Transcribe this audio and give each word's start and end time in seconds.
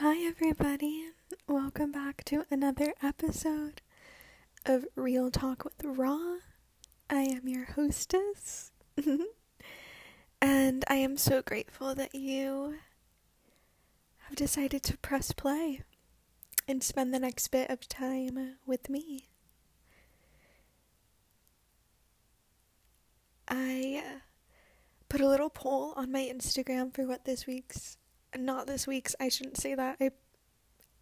Hi, 0.00 0.18
everybody. 0.28 1.06
Welcome 1.48 1.90
back 1.90 2.22
to 2.26 2.44
another 2.52 2.94
episode 3.02 3.82
of 4.64 4.84
Real 4.94 5.28
Talk 5.28 5.64
with 5.64 5.82
Raw. 5.82 6.36
I 7.10 7.22
am 7.22 7.48
your 7.48 7.64
hostess, 7.64 8.70
and 10.40 10.84
I 10.86 10.94
am 10.94 11.16
so 11.16 11.42
grateful 11.42 11.96
that 11.96 12.14
you 12.14 12.76
have 14.18 14.36
decided 14.36 14.84
to 14.84 14.96
press 14.98 15.32
play 15.32 15.82
and 16.68 16.80
spend 16.84 17.12
the 17.12 17.18
next 17.18 17.48
bit 17.48 17.68
of 17.68 17.88
time 17.88 18.58
with 18.64 18.88
me. 18.88 19.24
I 23.48 24.20
put 25.08 25.20
a 25.20 25.28
little 25.28 25.50
poll 25.50 25.92
on 25.96 26.12
my 26.12 26.30
Instagram 26.32 26.94
for 26.94 27.04
what 27.04 27.24
this 27.24 27.48
week's 27.48 27.97
not 28.36 28.66
this 28.66 28.86
week's, 28.86 29.14
I 29.20 29.28
shouldn't 29.28 29.56
say 29.56 29.74
that. 29.74 29.96
I 30.00 30.10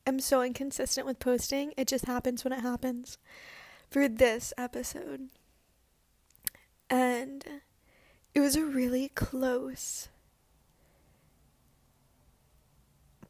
am 0.06 0.20
so 0.20 0.42
inconsistent 0.42 1.06
with 1.06 1.18
posting. 1.18 1.72
It 1.76 1.88
just 1.88 2.06
happens 2.06 2.44
when 2.44 2.52
it 2.52 2.60
happens. 2.60 3.18
For 3.90 4.08
this 4.08 4.52
episode. 4.58 5.28
And 6.90 7.44
it 8.34 8.40
was 8.40 8.56
a 8.56 8.64
really 8.64 9.08
close 9.08 10.08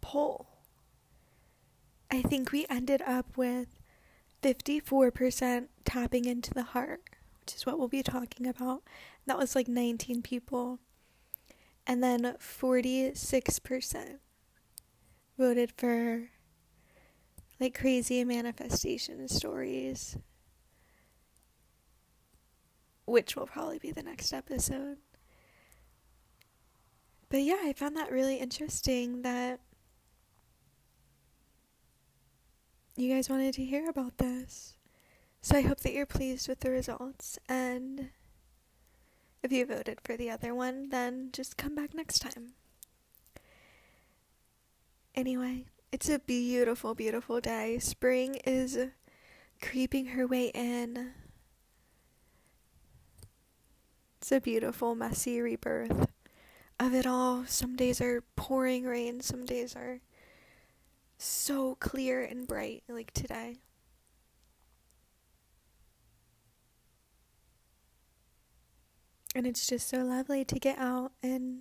poll. 0.01 0.47
I 2.11 2.23
think 2.23 2.53
we 2.53 2.67
ended 2.71 3.03
up 3.03 3.37
with 3.37 3.69
54% 4.43 5.67
tapping 5.85 6.25
into 6.25 6.55
the 6.55 6.63
heart, 6.63 7.03
which 7.41 7.55
is 7.55 7.67
what 7.67 7.79
we'll 7.79 7.89
be 7.89 8.03
talking 8.03 8.47
about. 8.47 8.83
That 9.27 9.39
was 9.39 9.55
like 9.55 9.69
19 9.69 10.23
people 10.23 10.79
and 11.87 12.03
then 12.03 12.35
46% 12.41 14.19
voted 15.39 15.73
for 15.77 16.29
like 17.61 17.79
crazy 17.79 18.25
manifestation 18.25 19.29
stories. 19.29 20.17
Which 23.05 23.37
will 23.37 23.47
probably 23.47 23.79
be 23.79 23.93
the 23.93 24.03
next 24.03 24.33
episode. 24.33 24.99
But 27.29 27.43
yeah 27.43 27.61
i 27.65 27.73
found 27.73 27.97
that 27.97 28.11
really 28.11 28.37
interesting 28.37 29.23
that 29.23 29.61
you 32.97 33.13
guys 33.13 33.29
wanted 33.29 33.53
to 33.55 33.65
hear 33.65 33.89
about 33.89 34.19
this. 34.19 34.77
So 35.41 35.57
i 35.57 35.61
hope 35.61 35.81
that 35.81 35.93
you're 35.93 36.07
pleased 36.07 36.49
with 36.49 36.61
the 36.61 36.71
results 36.71 37.39
and 37.49 38.11
if 39.47 39.53
you 39.53 39.65
voted 39.65 40.01
for 40.03 40.17
the 40.17 40.29
other 40.29 40.53
one, 40.53 40.89
then 40.89 41.31
just 41.33 41.57
come 41.57 41.77
back 41.77 41.95
next 41.95 42.19
time. 42.19 42.55
Anyway, 45.15 45.67
it's 45.93 46.09
a 46.09 46.19
beautiful, 46.19 46.97
beautiful 46.97 47.41
day. 47.41 47.79
Spring 47.79 48.41
is 48.45 48.77
creeping 49.63 50.07
her 50.07 50.27
way 50.27 50.47
in. 50.49 51.13
It's 54.19 54.33
a 54.33 54.41
beautiful, 54.41 54.97
messy 54.97 55.41
rebirth 55.41 56.09
of 56.81 56.93
it 56.93 57.07
all. 57.07 57.45
Some 57.47 57.77
days 57.77 58.01
are 58.01 58.25
pouring 58.35 58.85
rain, 58.85 59.21
some 59.21 59.45
days 59.45 59.77
are 59.77 60.01
so 61.19 61.77
clear 61.77 62.25
and 62.25 62.49
bright, 62.49 62.83
like 62.89 63.13
today. 63.13 63.59
And 69.37 69.47
it's 69.47 69.67
just 69.67 69.91
so 69.91 69.99
lovely 69.99 70.47
to 70.47 70.59
get 70.59 70.79
out 70.79 71.13
and 71.23 71.59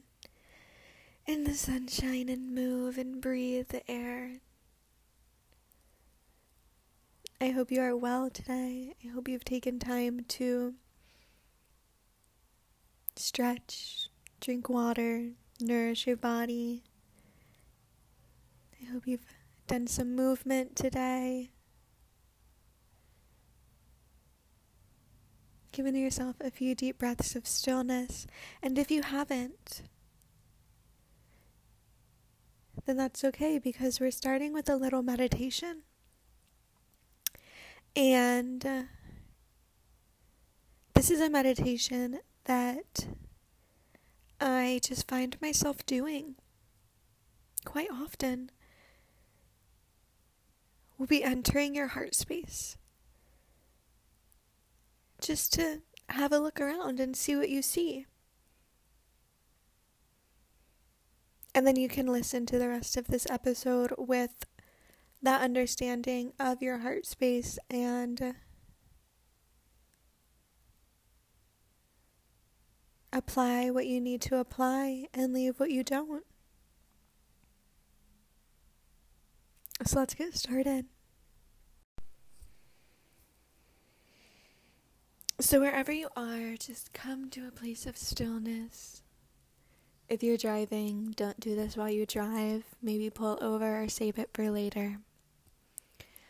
in 1.26 1.44
the 1.44 1.54
sunshine 1.54 2.30
and 2.30 2.56
move 2.56 2.98
and 2.98 3.20
breathe 3.20 3.68
the 3.68 3.92
air. 3.92 4.38
I 7.42 7.50
hope 7.50 7.72
you 7.72 7.81
are 7.81 7.94
well 7.94 8.30
today. 8.30 8.94
I 9.03 9.09
hope 9.09 9.28
you've 9.28 9.44
taken 9.44 9.78
time 9.78 10.22
to 10.30 10.75
stretch, 13.18 14.07
drink 14.40 14.69
water, 14.69 15.31
nourish 15.59 16.07
your 16.07 16.16
body. 16.16 16.81
I 18.81 18.90
hope 18.90 19.06
you've 19.06 19.25
done 19.68 19.88
some 19.88 20.16
movement 20.16 20.78
today. 20.78 21.50
Giving 25.75 25.97
yourself 25.97 26.38
a 26.40 26.50
few 26.50 26.74
deep 26.74 27.00
breaths 27.00 27.36
of 27.36 27.46
stillness. 27.46 28.25
And 28.63 28.80
if 28.80 28.90
you 28.90 29.02
haven't, 29.02 29.81
then 32.86 32.96
that's 32.96 33.25
okay 33.25 33.59
because 33.59 34.00
we're 34.00 34.09
starting 34.12 34.53
with 34.53 34.69
a 34.69 34.78
little 34.78 35.03
meditation. 35.03 35.81
And 37.94 38.66
uh, 38.66 38.84
this 40.94 41.12
is 41.12 41.19
a 41.19 41.30
meditation 41.30 42.19
that 42.46 43.07
I 44.40 44.80
just 44.81 45.09
find 45.09 45.36
myself 45.42 45.86
doing 45.86 46.36
quite 47.66 47.92
often. 47.92 48.50
We'll 50.97 51.07
be 51.07 51.22
entering 51.22 51.75
your 51.75 51.88
heart 51.88 52.16
space 52.16 52.78
just 55.22 55.53
to 55.53 55.81
have 56.09 56.31
a 56.31 56.40
look 56.40 56.59
around 56.59 57.00
and 57.00 57.16
see 57.16 57.36
what 57.36 57.50
you 57.50 57.62
see. 57.62 58.06
And 61.53 61.66
then 61.66 61.78
you 61.78 61.88
can 61.88 62.08
listen 62.08 62.46
to 62.48 62.59
the 62.59 62.68
rest 62.68 62.98
of 62.98 63.08
this 63.08 63.25
episode 63.30 63.94
with 63.98 64.46
that 65.22 65.42
understanding 65.42 66.34
of 66.40 66.62
your 66.62 66.80
heart 66.80 67.06
space 67.06 67.58
and 67.70 68.36
apply 73.14 73.70
what 73.70 73.88
you 73.88 74.02
need 74.02 74.22
to 74.22 74.38
apply 74.38 75.06
and 75.14 75.34
leave 75.34 75.59
what 75.59 75.72
you 75.72 75.84
don't. 75.84 76.25
So 79.86 80.00
let's 80.00 80.14
get 80.14 80.36
started. 80.36 80.86
So, 85.38 85.59
wherever 85.59 85.91
you 85.91 86.07
are, 86.16 86.56
just 86.56 86.94
come 86.94 87.29
to 87.31 87.46
a 87.46 87.51
place 87.51 87.85
of 87.85 87.97
stillness. 87.97 89.03
If 90.07 90.23
you're 90.23 90.38
driving, 90.38 91.13
don't 91.18 91.41
do 91.41 91.57
this 91.57 91.75
while 91.75 91.90
you 91.90 92.06
drive. 92.06 92.63
Maybe 92.81 93.09
pull 93.09 93.38
over 93.41 93.84
or 93.84 93.90
save 93.90 94.18
it 94.18 94.29
for 94.34 94.50
later. 94.50 95.00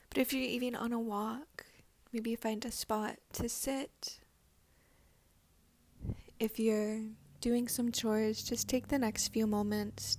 But 0.09 0.17
if 0.17 0.33
you're 0.33 0.41
even 0.41 0.75
on 0.75 0.91
a 0.91 0.99
walk, 0.99 1.67
maybe 2.11 2.35
find 2.35 2.65
a 2.65 2.71
spot 2.71 3.17
to 3.33 3.47
sit. 3.47 4.21
If 6.39 6.57
you're 6.57 7.01
doing 7.41 7.67
some 7.67 7.91
chores, 7.91 8.41
just 8.43 8.67
take 8.67 8.87
the 8.87 8.97
next 8.97 9.27
few 9.27 9.45
moments 9.45 10.17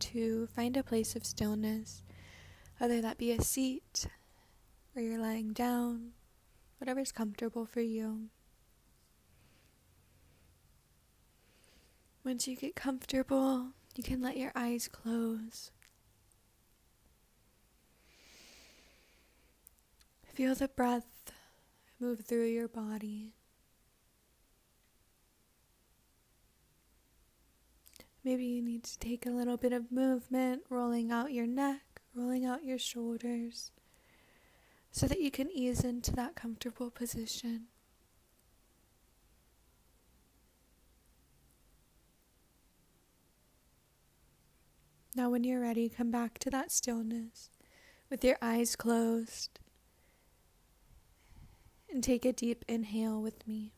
to 0.00 0.48
find 0.48 0.76
a 0.76 0.82
place 0.82 1.16
of 1.16 1.24
stillness, 1.24 2.02
whether 2.76 3.00
that 3.00 3.16
be 3.16 3.32
a 3.32 3.40
seat 3.40 4.06
or 4.94 5.00
you're 5.00 5.18
lying 5.18 5.54
down 5.54 6.12
whatever's 6.78 7.12
comfortable 7.12 7.66
for 7.66 7.80
you. 7.80 8.28
Once 12.24 12.48
you 12.48 12.56
get 12.56 12.74
comfortable, 12.74 13.68
you 13.94 14.02
can 14.02 14.20
let 14.20 14.36
your 14.36 14.52
eyes 14.54 14.88
close. 14.88 15.70
Feel 20.34 20.54
the 20.54 20.68
breath 20.68 21.32
move 21.98 22.20
through 22.20 22.46
your 22.46 22.68
body. 22.68 23.32
Maybe 28.22 28.44
you 28.44 28.60
need 28.60 28.82
to 28.84 28.98
take 28.98 29.24
a 29.24 29.30
little 29.30 29.56
bit 29.56 29.72
of 29.72 29.92
movement, 29.92 30.62
rolling 30.68 31.12
out 31.12 31.32
your 31.32 31.46
neck, 31.46 32.02
rolling 32.12 32.44
out 32.44 32.64
your 32.64 32.78
shoulders 32.78 33.70
so 34.96 35.06
that 35.06 35.20
you 35.20 35.30
can 35.30 35.50
ease 35.50 35.84
into 35.84 36.10
that 36.10 36.34
comfortable 36.34 36.90
position. 36.90 37.66
Now, 45.14 45.28
when 45.28 45.44
you're 45.44 45.60
ready, 45.60 45.90
come 45.90 46.10
back 46.10 46.38
to 46.38 46.50
that 46.50 46.72
stillness 46.72 47.50
with 48.08 48.24
your 48.24 48.38
eyes 48.40 48.74
closed 48.74 49.60
and 51.92 52.02
take 52.02 52.24
a 52.24 52.32
deep 52.32 52.64
inhale 52.66 53.20
with 53.20 53.46
me. 53.46 53.74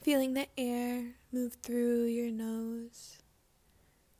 Feeling 0.00 0.32
the 0.32 0.46
air 0.56 1.16
move 1.32 1.58
through 1.62 2.04
your 2.04 2.30
nose 2.30 3.21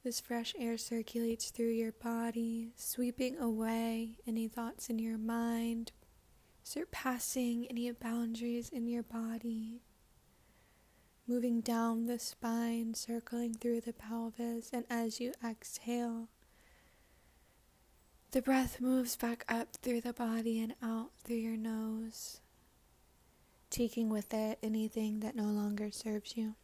this 0.04 0.20
fresh 0.20 0.54
air 0.58 0.76
circulates 0.76 1.50
through 1.50 1.70
your 1.70 1.92
body, 1.92 2.72
sweeping 2.76 3.38
away 3.38 4.18
any 4.26 4.48
thoughts 4.48 4.88
in 4.90 4.98
your 4.98 5.16
mind, 5.18 5.92
surpassing 6.64 7.66
any 7.70 7.90
boundaries 7.92 8.68
in 8.68 8.86
your 8.88 9.02
body. 9.02 9.80
moving 11.26 11.60
down 11.60 12.06
the 12.06 12.18
spine, 12.18 12.94
circling 12.94 13.54
through 13.54 13.80
the 13.80 13.92
pelvis, 13.92 14.70
and 14.72 14.84
as 14.90 15.20
you 15.20 15.32
exhale, 15.44 16.28
the 18.32 18.42
breath 18.42 18.80
moves 18.80 19.16
back 19.16 19.44
up 19.48 19.68
through 19.82 20.00
the 20.00 20.12
body 20.12 20.60
and 20.60 20.74
out 20.82 21.10
through 21.24 21.36
your 21.36 21.56
nose, 21.56 22.40
taking 23.70 24.08
with 24.08 24.32
it 24.34 24.58
anything 24.62 25.20
that 25.20 25.36
no 25.36 25.44
longer 25.44 25.90
serves 25.90 26.36
you. 26.36 26.54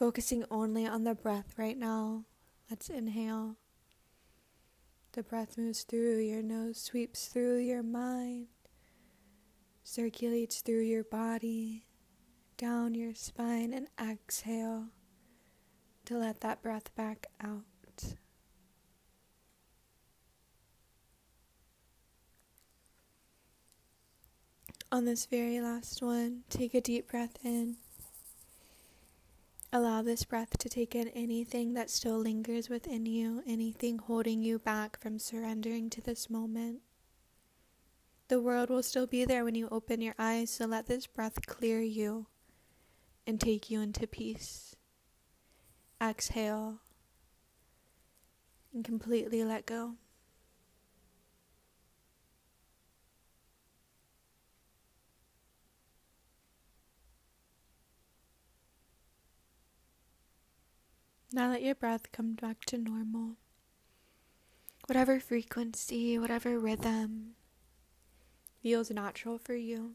Focusing 0.00 0.46
only 0.50 0.86
on 0.86 1.04
the 1.04 1.14
breath 1.14 1.52
right 1.58 1.76
now. 1.76 2.24
Let's 2.70 2.88
inhale. 2.88 3.56
The 5.12 5.22
breath 5.22 5.58
moves 5.58 5.82
through 5.82 6.20
your 6.20 6.40
nose, 6.40 6.80
sweeps 6.80 7.26
through 7.26 7.58
your 7.58 7.82
mind, 7.82 8.46
circulates 9.84 10.62
through 10.62 10.84
your 10.84 11.04
body, 11.04 11.84
down 12.56 12.94
your 12.94 13.14
spine, 13.14 13.74
and 13.74 13.88
exhale 14.00 14.86
to 16.06 16.16
let 16.16 16.40
that 16.40 16.62
breath 16.62 16.94
back 16.94 17.26
out. 17.38 17.64
On 24.90 25.04
this 25.04 25.26
very 25.26 25.60
last 25.60 26.00
one, 26.00 26.44
take 26.48 26.72
a 26.72 26.80
deep 26.80 27.10
breath 27.10 27.36
in. 27.44 27.76
Allow 29.72 30.02
this 30.02 30.24
breath 30.24 30.58
to 30.58 30.68
take 30.68 30.96
in 30.96 31.08
anything 31.08 31.74
that 31.74 31.90
still 31.90 32.18
lingers 32.18 32.68
within 32.68 33.06
you, 33.06 33.42
anything 33.46 33.98
holding 33.98 34.42
you 34.42 34.58
back 34.58 34.98
from 35.00 35.20
surrendering 35.20 35.88
to 35.90 36.00
this 36.00 36.28
moment. 36.28 36.80
The 38.26 38.40
world 38.40 38.68
will 38.68 38.82
still 38.82 39.06
be 39.06 39.24
there 39.24 39.44
when 39.44 39.54
you 39.54 39.68
open 39.70 40.00
your 40.00 40.16
eyes, 40.18 40.50
so 40.50 40.66
let 40.66 40.86
this 40.86 41.06
breath 41.06 41.46
clear 41.46 41.80
you 41.80 42.26
and 43.26 43.40
take 43.40 43.70
you 43.70 43.80
into 43.80 44.08
peace. 44.08 44.74
Exhale 46.02 46.80
and 48.74 48.84
completely 48.84 49.44
let 49.44 49.66
go. 49.66 49.94
Now 61.32 61.50
let 61.50 61.62
your 61.62 61.76
breath 61.76 62.10
come 62.10 62.34
back 62.34 62.64
to 62.66 62.76
normal. 62.76 63.36
Whatever 64.86 65.20
frequency, 65.20 66.18
whatever 66.18 66.58
rhythm 66.58 67.36
feels 68.60 68.90
natural 68.90 69.38
for 69.38 69.54
you. 69.54 69.94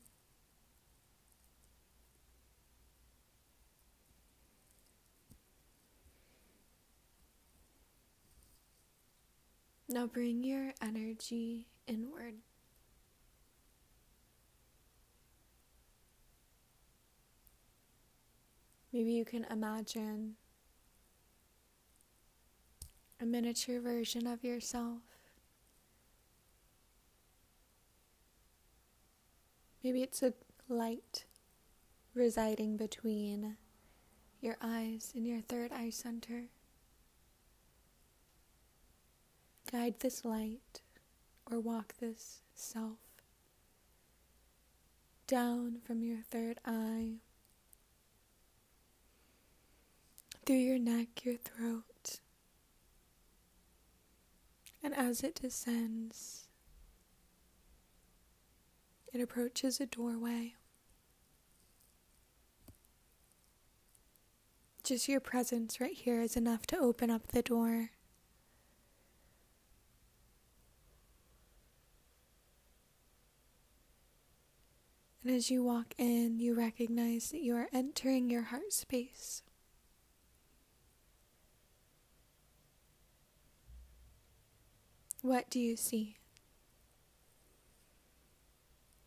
Now 9.89 10.07
bring 10.07 10.43
your 10.43 10.73
energy 10.81 11.67
inward. 11.85 12.35
Maybe 18.93 19.11
you 19.11 19.25
can 19.25 19.45
imagine 19.51 20.35
a 23.21 23.25
miniature 23.25 23.79
version 23.79 24.27
of 24.27 24.43
yourself. 24.43 25.01
Maybe 29.83 30.01
it's 30.01 30.23
a 30.23 30.33
light 30.67 31.25
residing 32.13 32.77
between 32.77 33.57
your 34.41 34.57
eyes 34.61 35.11
and 35.15 35.27
your 35.27 35.41
third 35.41 35.71
eye 35.71 35.91
center. 35.91 36.45
Guide 39.71 39.99
this 39.99 40.25
light 40.25 40.81
or 41.49 41.59
walk 41.59 41.93
this 41.99 42.41
self 42.55 42.97
down 45.27 45.77
from 45.85 46.03
your 46.03 46.19
third 46.29 46.59
eye, 46.65 47.15
through 50.45 50.55
your 50.57 50.77
neck, 50.77 51.25
your 51.25 51.37
throat, 51.37 52.19
and 54.85 54.95
as 54.95 55.23
it 55.23 55.33
descends, 55.41 56.47
it 59.11 59.19
approaches 59.19 59.79
a 59.79 59.87
doorway. 59.87 60.53
Just 64.83 65.09
your 65.09 65.19
presence 65.19 65.81
right 65.81 65.95
here 65.95 66.21
is 66.21 66.37
enough 66.37 66.67
to 66.67 66.77
open 66.77 67.09
up 67.09 67.29
the 67.29 67.41
door. 67.41 67.89
And 75.23 75.35
as 75.35 75.49
you 75.49 75.63
walk 75.63 75.95
in, 75.97 76.37
you 76.37 76.53
recognize 76.53 77.31
that 77.31 77.41
you 77.41 77.55
are 77.55 77.69
entering 77.73 78.29
your 78.29 78.43
heart 78.43 78.71
space. 78.71 79.41
What 85.25 85.49
do 85.49 85.59
you 85.59 85.75
see? 85.75 86.17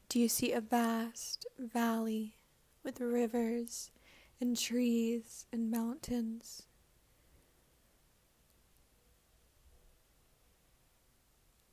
Do 0.09 0.19
you 0.19 0.29
see 0.29 0.51
a 0.51 0.61
vast 0.61 1.47
valley 1.57 2.35
with 2.83 3.01
rivers 3.01 3.93
and 4.41 4.59
trees 4.59 5.47
and 5.53 5.71
mountains? 5.71 6.65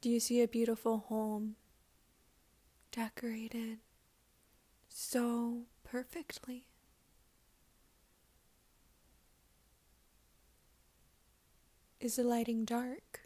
Do 0.01 0.11
you 0.11 0.19
see 0.19 0.43
a 0.43 0.47
beautiful 0.47 0.99
home 0.99 1.55
decorated 2.91 3.79
so 4.87 5.63
perfectly? 5.83 6.67
Is 11.99 12.17
the 12.17 12.23
lighting 12.23 12.63
dark? 12.63 13.24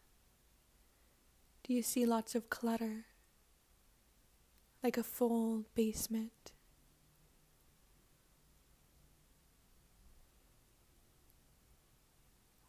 You 1.70 1.84
see 1.84 2.04
lots 2.04 2.34
of 2.34 2.50
clutter? 2.50 3.06
Like 4.82 4.98
a 4.98 5.04
full 5.04 5.66
basement. 5.76 6.52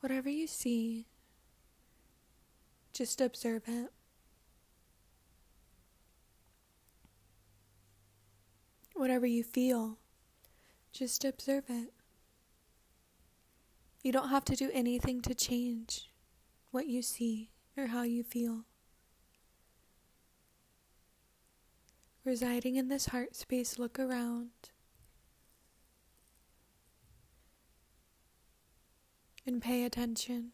Whatever 0.00 0.28
you 0.28 0.46
see, 0.46 1.06
just 2.92 3.22
observe 3.22 3.62
it. 3.66 3.88
Whatever 8.94 9.24
you 9.24 9.42
feel, 9.42 9.96
just 10.92 11.24
observe 11.24 11.64
it. 11.70 11.94
You 14.02 14.12
don't 14.12 14.28
have 14.28 14.44
to 14.44 14.56
do 14.56 14.70
anything 14.74 15.22
to 15.22 15.34
change 15.34 16.10
what 16.70 16.86
you 16.86 17.00
see 17.00 17.48
or 17.78 17.86
how 17.86 18.02
you 18.02 18.22
feel. 18.22 18.66
Residing 22.24 22.76
in 22.76 22.88
this 22.88 23.06
heart 23.06 23.34
space, 23.34 23.78
look 23.78 23.98
around 23.98 24.50
and 29.46 29.62
pay 29.62 29.84
attention. 29.84 30.52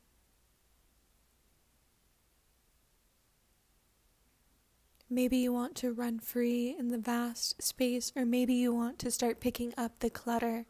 Maybe 5.08 5.36
you 5.36 5.52
want 5.52 5.76
to 5.76 5.92
run 5.92 6.18
free 6.18 6.74
in 6.76 6.88
the 6.88 6.98
vast 6.98 7.62
space, 7.62 8.12
or 8.16 8.24
maybe 8.24 8.54
you 8.54 8.74
want 8.74 8.98
to 9.00 9.10
start 9.10 9.38
picking 9.38 9.72
up 9.76 10.00
the 10.00 10.10
clutter 10.10 10.66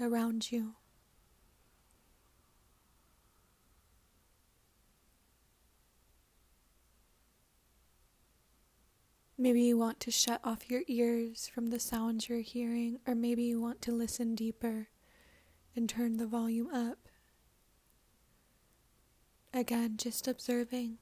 around 0.00 0.52
you. 0.52 0.74
Maybe 9.44 9.60
you 9.60 9.76
want 9.76 10.00
to 10.00 10.10
shut 10.10 10.40
off 10.42 10.70
your 10.70 10.84
ears 10.86 11.50
from 11.54 11.68
the 11.68 11.78
sounds 11.78 12.30
you're 12.30 12.38
hearing, 12.38 12.98
or 13.06 13.14
maybe 13.14 13.42
you 13.42 13.60
want 13.60 13.82
to 13.82 13.92
listen 13.92 14.34
deeper 14.34 14.88
and 15.76 15.86
turn 15.86 16.16
the 16.16 16.26
volume 16.26 16.74
up. 16.74 17.10
Again, 19.52 19.98
just 19.98 20.26
observing. 20.26 20.96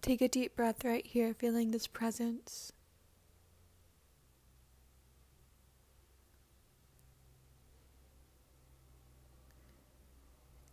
Take 0.00 0.22
a 0.22 0.28
deep 0.28 0.56
breath 0.56 0.82
right 0.82 1.06
here, 1.06 1.34
feeling 1.34 1.72
this 1.72 1.86
presence. 1.86 2.72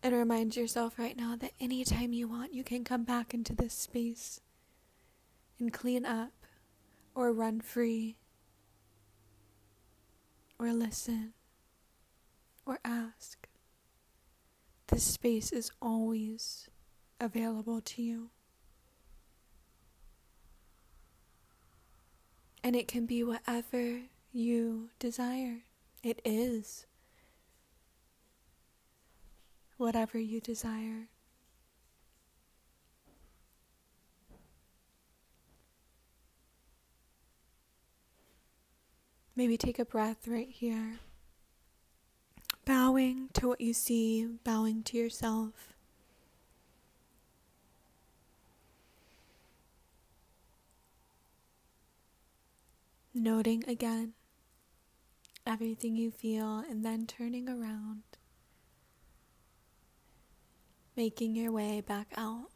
And 0.03 0.15
remind 0.15 0.55
yourself 0.55 0.98
right 0.98 1.15
now 1.15 1.36
that 1.36 1.53
anytime 1.60 2.12
you 2.12 2.27
want, 2.27 2.53
you 2.53 2.63
can 2.63 2.84
come 2.84 3.03
back 3.03 3.34
into 3.34 3.53
this 3.53 3.74
space 3.74 4.41
and 5.60 5.72
clean 5.72 6.05
up 6.05 6.31
or 7.13 7.31
run 7.31 7.62
free 7.62 8.15
or 10.58 10.74
listen 10.74 11.34
or 12.65 12.79
ask. 12.84 13.48
This 14.88 15.03
space 15.03 15.51
is 15.51 15.72
always 15.81 16.67
available 17.20 17.79
to 17.81 18.01
you. 18.01 18.29
And 22.63 22.75
it 22.75 22.88
can 22.88 23.05
be 23.05 23.24
whatever 23.24 24.01
you 24.34 24.89
desire. 25.00 25.60
It 26.03 26.22
is 26.25 26.86
whatever 29.81 30.19
you 30.19 30.39
desire. 30.39 31.07
Maybe 39.35 39.57
take 39.57 39.79
a 39.79 39.85
breath 39.85 40.27
right 40.27 40.50
here. 40.50 41.00
Bowing 42.63 43.29
to 43.33 43.47
what 43.47 43.59
you 43.59 43.73
see, 43.73 44.27
bowing 44.43 44.83
to 44.83 44.97
yourself. 44.97 45.73
Noting 53.15 53.63
again 53.67 54.13
everything 55.45 55.95
you 55.95 56.11
feel 56.11 56.59
and 56.59 56.85
then 56.85 57.07
turning 57.07 57.50
around, 57.50 58.03
making 61.01 61.36
your 61.36 61.51
way 61.51 61.81
back 61.81 62.13
out. 62.15 62.51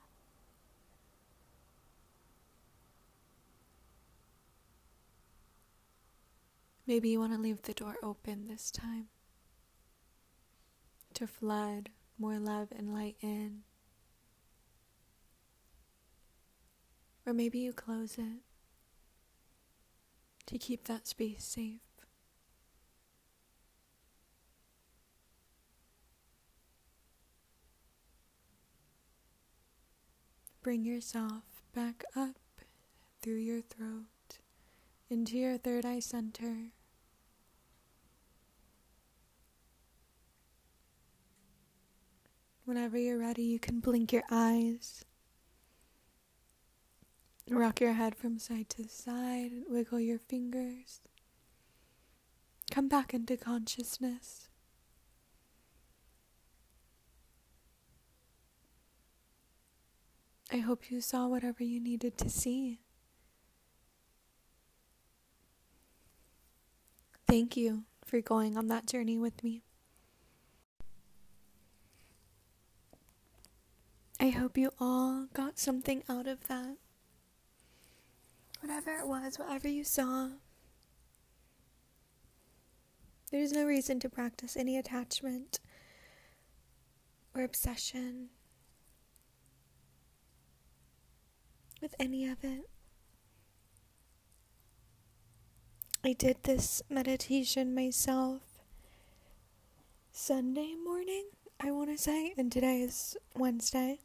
Maybe 6.86 7.10
you 7.10 7.20
want 7.20 7.34
to 7.34 7.40
leave 7.40 7.64
the 7.64 7.74
door 7.74 7.96
open 8.04 8.48
this 8.48 8.70
time 8.70 9.08
to 11.16 11.26
flood 11.26 11.90
more 12.20 12.38
love 12.38 12.68
and 12.78 12.94
light 12.94 13.16
in. 13.20 13.62
Or 17.26 17.34
maybe 17.34 17.58
you 17.58 17.74
close 17.74 18.20
it 18.20 18.44
to 20.46 20.60
keep 20.60 20.84
that 20.84 21.08
space 21.08 21.44
safe. 21.44 21.85
Bring 30.66 30.84
yourself 30.84 31.44
back 31.76 32.04
up 32.16 32.38
through 33.22 33.36
your 33.36 33.62
throat 33.62 34.40
into 35.12 35.38
your 35.38 35.60
third 35.60 35.86
eye 35.86 36.00
center. 36.00 36.72
Whenever 42.64 42.98
you're 42.98 43.20
ready, 43.20 43.44
you 43.44 43.60
can 43.60 43.80
blink 43.80 44.12
your 44.12 44.24
eyes, 44.32 45.06
rock 47.48 47.80
your 47.80 47.94
head 47.94 48.16
from 48.16 48.40
side 48.40 48.68
to 48.70 48.90
side, 48.90 49.52
wiggle 49.70 50.00
your 50.00 50.18
fingers. 50.18 51.02
Come 52.72 52.88
back 52.88 53.14
into 53.14 53.38
consciousness. 53.38 54.45
I 60.52 60.58
hope 60.58 60.92
you 60.92 61.02
saw 61.02 61.28
whatever 61.28 61.64
you 61.64 61.80
needed 61.80 62.18
to 62.20 62.30
see. 62.30 62.80
Thank 67.28 67.58
you 67.58 67.84
for 68.06 68.22
going 68.22 68.56
on 68.56 68.68
that 68.68 68.86
journey 68.86 69.18
with 69.18 69.44
me. 69.44 69.64
I 74.20 74.30
hope 74.30 74.58
you 74.58 74.72
all 74.80 75.28
got 75.34 75.60
something 75.60 76.04
out 76.08 76.28
of 76.28 76.48
that. 76.48 76.78
Whatever 78.62 78.94
it 78.94 79.08
was, 79.08 79.38
whatever 79.38 79.68
you 79.68 79.84
saw, 79.84 80.30
there's 83.32 83.52
no 83.52 83.66
reason 83.66 84.00
to 84.00 84.10
practice 84.10 84.56
any 84.56 84.78
attachment 84.78 85.60
or 87.36 87.44
obsession 87.44 88.30
with 91.86 91.94
any 92.00 92.28
of 92.28 92.44
it. 92.44 92.68
I 96.04 96.14
did 96.14 96.38
this 96.42 96.82
meditation 96.90 97.76
myself 97.76 98.42
Sunday 100.12 100.74
morning, 100.74 101.26
I 101.60 101.70
want 101.70 101.92
to 101.92 101.98
say, 102.00 102.34
and 102.40 102.52
today 102.52 102.82
is 102.82 103.16
Wednesday. 103.36 104.00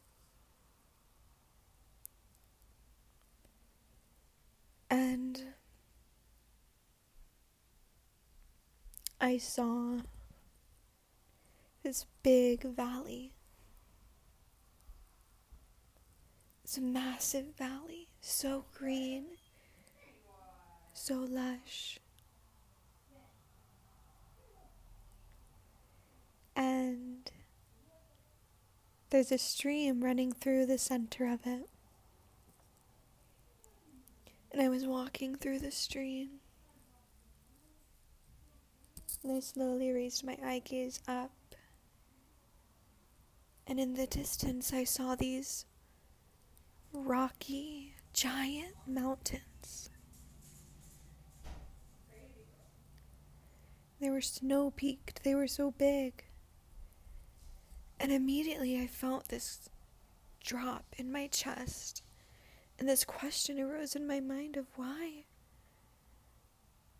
And 4.91 5.43
I 9.23 9.39
saw 9.39 10.01
this 11.83 12.05
big 12.23 12.65
valley. 12.65 13.33
It's 16.71 16.79
a 16.79 16.83
massive 16.83 17.47
valley, 17.59 18.07
so 18.21 18.65
green, 18.73 19.25
so 20.95 21.27
lush. 21.29 21.99
And 26.55 27.29
there's 29.11 29.33
a 29.33 29.39
stream 29.39 30.05
running 30.05 30.31
through 30.31 30.67
the 30.67 30.79
center 30.79 31.27
of 31.27 31.41
it 31.45 31.69
and 34.53 34.63
I 34.63 34.69
was 34.69 34.87
walking 34.87 35.35
through 35.35 35.59
the 35.59 35.73
stream. 35.73 36.39
And 39.25 39.33
I 39.33 39.41
slowly 39.41 39.91
raised 39.91 40.23
my 40.23 40.39
eye 40.41 40.63
gaze 40.65 41.01
up. 41.09 41.33
And 43.67 43.81
in 43.81 43.95
the 43.95 44.07
distance, 44.07 44.73
I 44.73 44.85
saw 44.85 45.17
these 45.17 45.65
rocky, 46.93 47.95
giant 48.13 48.75
mountains. 48.87 49.91
They 54.01 54.11
were 54.11 54.23
snow 54.23 54.71
peaked, 54.71 55.23
they 55.25 55.35
were 55.35 55.47
so 55.47 55.73
big. 55.73 56.25
And 57.99 58.11
immediately 58.11 58.81
I 58.81 58.87
felt 58.87 59.29
this 59.29 59.69
drop 60.43 60.85
in 60.97 61.13
my 61.13 61.27
chest. 61.27 62.03
And 62.79 62.89
this 62.89 63.05
question 63.05 63.61
arose 63.61 63.95
in 63.95 64.07
my 64.07 64.21
mind 64.21 64.57
of 64.57 64.67
why? 64.77 65.25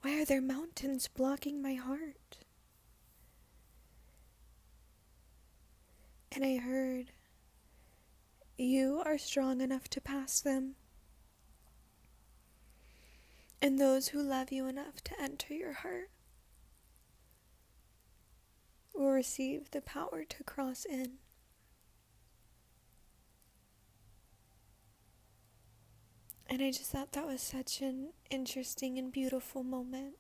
Why 0.03 0.21
are 0.21 0.27
there 0.27 0.43
mountains 0.43 1.09
blocking 1.09 1.63
my 1.63 1.75
heart? 1.75 2.39
And 6.33 6.45
I 6.45 6.59
heard, 6.59 7.13
You 8.63 9.01
are 9.07 9.17
strong 9.17 9.63
enough 9.63 9.89
to 9.89 10.03
pass 10.03 10.39
them. 10.39 10.75
And 13.63 13.79
those 13.79 14.09
who 14.09 14.21
love 14.23 14.53
you 14.53 14.67
enough 14.67 15.03
to 15.05 15.19
enter 15.19 15.55
your 15.55 15.73
heart 15.73 16.11
will 18.95 19.13
receive 19.13 19.71
the 19.71 19.81
power 19.81 20.25
to 20.29 20.45
cross 20.45 20.85
in. 20.85 21.13
And 26.47 26.61
I 26.61 26.71
just 26.71 26.91
thought 26.91 27.13
that 27.13 27.27
was 27.27 27.41
such 27.41 27.81
an 27.81 28.11
interesting 28.29 28.99
and 28.99 29.11
beautiful 29.11 29.65
moment. 29.65 30.17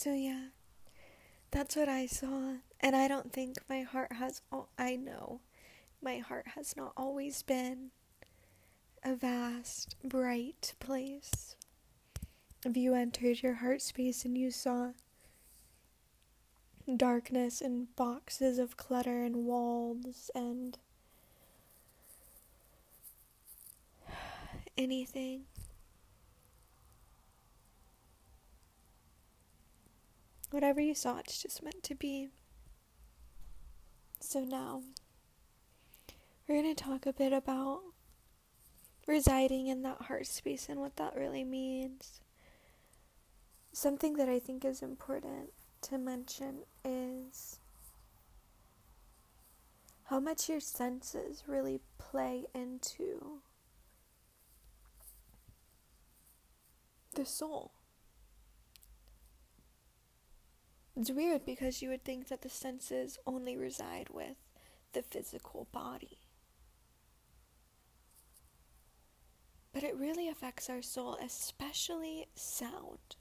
So, 0.00 0.14
yeah, 0.14 0.50
that's 1.50 1.74
what 1.74 1.88
I 1.88 2.06
saw. 2.06 2.58
And 2.78 2.94
I 2.94 3.08
don't 3.08 3.32
think 3.32 3.56
my 3.68 3.82
heart 3.82 4.12
has, 4.12 4.42
I 4.78 4.94
know 4.94 5.40
my 6.00 6.18
heart 6.18 6.46
has 6.54 6.76
not 6.76 6.92
always 6.96 7.42
been 7.42 7.90
a 9.02 9.16
vast, 9.16 9.96
bright 10.04 10.74
place. 10.78 11.56
If 12.64 12.76
you 12.76 12.94
entered 12.94 13.42
your 13.42 13.54
heart 13.54 13.82
space 13.82 14.24
and 14.24 14.38
you 14.38 14.52
saw 14.52 14.92
darkness 16.96 17.60
and 17.60 17.88
boxes 17.96 18.60
of 18.60 18.76
clutter 18.76 19.24
and 19.24 19.46
walls 19.46 20.30
and 20.32 20.78
anything. 24.78 25.46
Whatever 30.50 30.80
you 30.80 30.94
saw, 30.94 31.18
it's 31.18 31.42
just 31.42 31.62
meant 31.62 31.82
to 31.82 31.94
be. 31.94 32.28
So 34.20 34.40
now, 34.40 34.82
we're 36.46 36.62
going 36.62 36.74
to 36.74 36.82
talk 36.82 37.06
a 37.06 37.12
bit 37.12 37.32
about 37.32 37.80
residing 39.06 39.66
in 39.66 39.82
that 39.82 40.02
heart 40.02 40.26
space 40.26 40.68
and 40.68 40.80
what 40.80 40.96
that 40.96 41.14
really 41.14 41.44
means. 41.44 42.20
Something 43.72 44.14
that 44.14 44.28
I 44.28 44.38
think 44.38 44.64
is 44.64 44.82
important 44.82 45.50
to 45.82 45.98
mention 45.98 46.60
is 46.84 47.60
how 50.04 50.18
much 50.18 50.48
your 50.48 50.60
senses 50.60 51.44
really 51.46 51.80
play 51.98 52.46
into 52.54 53.40
the 57.14 57.26
soul. 57.26 57.72
It's 60.98 61.12
weird 61.12 61.44
because 61.46 61.80
you 61.80 61.90
would 61.90 62.02
think 62.02 62.26
that 62.26 62.42
the 62.42 62.48
senses 62.48 63.20
only 63.24 63.56
reside 63.56 64.08
with 64.10 64.34
the 64.94 65.02
physical 65.02 65.68
body. 65.70 66.18
But 69.72 69.84
it 69.84 69.96
really 69.96 70.28
affects 70.28 70.68
our 70.68 70.82
soul, 70.82 71.16
especially 71.24 72.26
sound. 72.34 73.14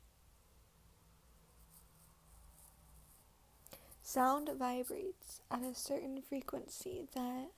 Sound 4.01 4.49
vibrates 4.57 5.41
at 5.51 5.61
a 5.61 5.75
certain 5.75 6.23
frequency 6.27 7.07
that 7.13 7.51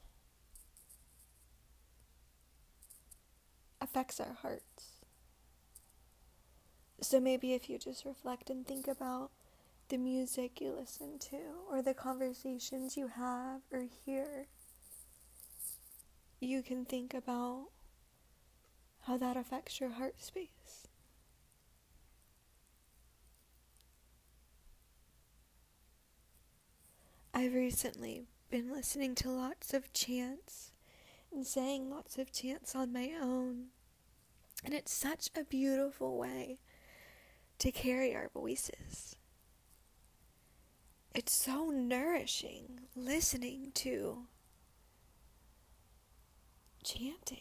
affects 3.80 4.20
our 4.20 4.34
hearts. 4.42 4.98
So 7.00 7.22
maybe 7.22 7.54
if 7.54 7.70
you 7.70 7.80
just 7.80 8.04
reflect 8.04 8.50
and 8.50 8.68
think 8.68 8.86
about 8.86 9.32
the 9.90 9.98
music 9.98 10.62
you 10.62 10.72
listen 10.72 11.18
to 11.18 11.38
or 11.70 11.82
the 11.82 11.96
conversations 11.96 12.96
you 12.96 13.08
have 13.08 13.62
or 13.72 13.86
hear, 14.06 14.48
you 16.40 16.62
can 16.62 16.86
think 16.86 17.14
about 17.14 17.66
how 19.02 19.18
that 19.18 19.36
affects 19.36 19.80
your 19.80 19.90
heart 19.90 20.22
space. 20.22 20.88
I've 27.34 27.54
recently 27.54 28.26
been 28.52 28.72
listening 28.72 29.16
to 29.16 29.30
lots 29.30 29.74
of 29.74 29.92
chants 29.94 30.72
and 31.32 31.48
saying 31.48 31.90
lots 31.90 32.18
of 32.18 32.32
chants 32.32 32.76
on 32.76 32.94
my 32.94 33.12
own. 33.20 33.68
And 34.64 34.74
it's 34.74 34.92
such 34.92 35.30
a 35.36 35.44
beautiful 35.46 36.18
way 36.18 36.60
to 37.60 37.72
carry 37.72 38.14
our 38.14 38.30
voices. 38.34 39.16
It's 41.14 41.32
so 41.34 41.70
nourishing 41.70 42.88
listening 42.96 43.72
to 43.76 44.26
chanting. 46.84 47.40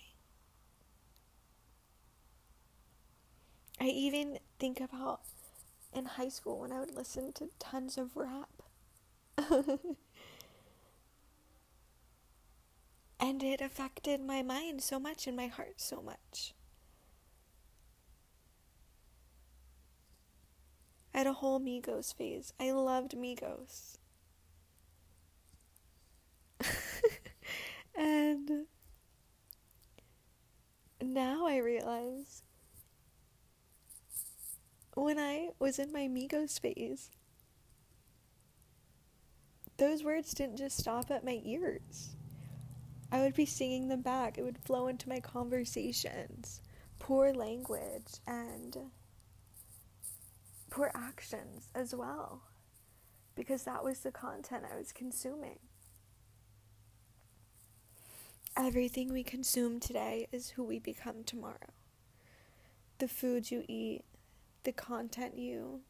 I 3.80 3.84
even 3.87 4.38
think 4.58 4.80
about 4.80 5.20
in 5.94 6.04
high 6.06 6.28
school 6.28 6.60
when 6.60 6.72
I 6.72 6.80
would 6.80 6.94
listen 6.94 7.32
to 7.34 7.50
tons 7.58 7.96
of 7.98 8.16
rap. 8.16 8.50
and 13.20 13.42
it 13.42 13.60
affected 13.60 14.20
my 14.20 14.42
mind 14.42 14.82
so 14.82 14.98
much 14.98 15.26
and 15.26 15.37
my 15.37 15.46
heart 15.46 15.80
so 15.80 16.02
much. 16.02 16.54
I 21.18 21.22
had 21.22 21.26
a 21.26 21.32
whole 21.32 21.58
Migos 21.58 22.14
phase. 22.14 22.52
I 22.60 22.70
loved 22.70 23.16
Migos. 23.16 23.99
and 27.97 28.66
now 31.02 31.45
I 31.45 31.56
realize 31.56 32.45
when 34.95 35.19
I 35.19 35.49
was 35.58 35.80
in 35.80 35.90
my 35.90 36.06
Migos 36.06 36.60
phase, 36.60 37.10
those 39.76 40.04
words 40.04 40.32
didn't 40.32 40.58
just 40.58 40.78
stop 40.78 41.10
at 41.10 41.25
my 41.25 41.40
ears. 41.45 42.14
I 43.10 43.23
would 43.23 43.34
be 43.34 43.45
singing 43.45 43.88
them 43.88 44.02
back. 44.02 44.38
It 44.38 44.45
would 44.45 44.58
flow 44.58 44.86
into 44.86 45.08
my 45.08 45.19
conversations. 45.19 46.62
Poor 47.00 47.34
language 47.34 48.21
and 48.25 48.76
poor 50.71 50.91
actions 50.95 51.71
as 51.75 51.95
well, 51.95 52.43
because 53.35 53.65
that 53.65 53.85
was 53.85 54.00
the 54.00 54.11
content 54.11 54.65
I 54.73 54.76
was 54.76 54.93
consuming. 54.93 55.59
Everything 58.57 59.13
we 59.13 59.23
consume 59.23 59.78
today 59.78 60.26
is 60.33 60.50
who 60.50 60.65
we 60.65 60.78
become 60.78 61.23
tomorrow. 61.25 61.73
The 62.99 63.09
food 63.09 63.50
you 63.50 63.65
eat, 63.69 64.02
the 64.65 64.73
content 64.73 65.39
you 65.39 65.81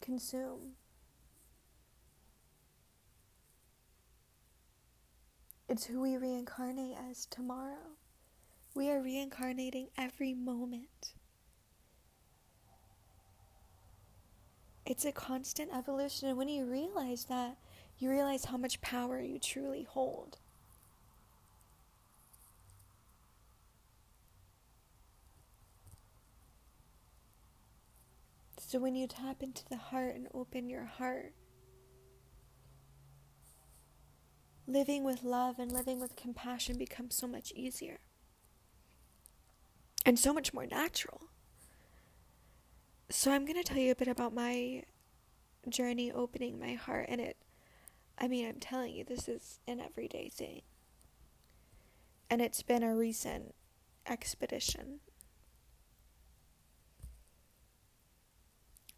consume. 0.00 0.72
It's 5.68 5.84
who 5.84 6.00
we 6.00 6.16
reincarnate 6.16 6.96
as 7.08 7.26
tomorrow. 7.26 7.96
We 8.74 8.90
are 8.90 9.02
reincarnating 9.02 9.88
every 9.96 10.34
moment. 10.34 11.12
It's 14.90 15.04
a 15.04 15.12
constant 15.12 15.70
evolution. 15.72 16.28
And 16.28 16.36
when 16.36 16.48
you 16.48 16.64
realize 16.64 17.26
that, 17.26 17.56
you 18.00 18.10
realize 18.10 18.46
how 18.46 18.56
much 18.56 18.80
power 18.80 19.20
you 19.20 19.38
truly 19.38 19.84
hold. 19.84 20.38
So 28.58 28.80
when 28.80 28.96
you 28.96 29.06
tap 29.06 29.44
into 29.44 29.64
the 29.68 29.76
heart 29.76 30.16
and 30.16 30.26
open 30.34 30.68
your 30.68 30.86
heart, 30.86 31.34
living 34.66 35.04
with 35.04 35.22
love 35.22 35.60
and 35.60 35.70
living 35.70 36.00
with 36.00 36.16
compassion 36.16 36.76
becomes 36.76 37.14
so 37.14 37.28
much 37.28 37.52
easier 37.52 38.00
and 40.04 40.18
so 40.18 40.32
much 40.32 40.52
more 40.52 40.66
natural. 40.66 41.29
So 43.10 43.32
I'm 43.32 43.44
going 43.44 43.60
to 43.60 43.64
tell 43.64 43.78
you 43.78 43.90
a 43.90 43.96
bit 43.96 44.06
about 44.08 44.32
my 44.32 44.84
journey 45.68 46.12
opening 46.12 46.58
my 46.58 46.74
heart 46.74 47.06
and 47.08 47.20
it 47.20 47.36
I 48.16 48.28
mean, 48.28 48.46
I'm 48.46 48.60
telling 48.60 48.94
you 48.94 49.02
this 49.02 49.28
is 49.28 49.60
an 49.66 49.80
everyday 49.80 50.28
thing. 50.28 50.60
And 52.28 52.42
it's 52.42 52.62
been 52.62 52.82
a 52.82 52.94
recent 52.94 53.54
expedition. 54.06 55.00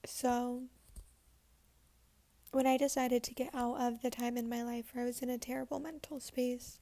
So 0.04 0.64
when 2.50 2.66
I 2.66 2.76
decided 2.76 3.22
to 3.22 3.34
get 3.34 3.54
out 3.54 3.80
of 3.80 4.02
the 4.02 4.10
time 4.10 4.36
in 4.36 4.48
my 4.48 4.64
life 4.64 4.86
where 4.92 5.04
I 5.04 5.06
was 5.06 5.22
in 5.22 5.30
a 5.30 5.38
terrible 5.38 5.78
mental 5.78 6.18
space, 6.18 6.80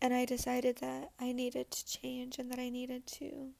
and 0.00 0.12
I 0.12 0.26
decided 0.26 0.76
that 0.76 1.10
I 1.18 1.32
needed 1.32 1.70
to 1.70 1.86
change 1.86 2.38
and 2.38 2.52
that 2.52 2.58
I 2.58 2.68
needed 2.68 3.06
to 3.06 3.52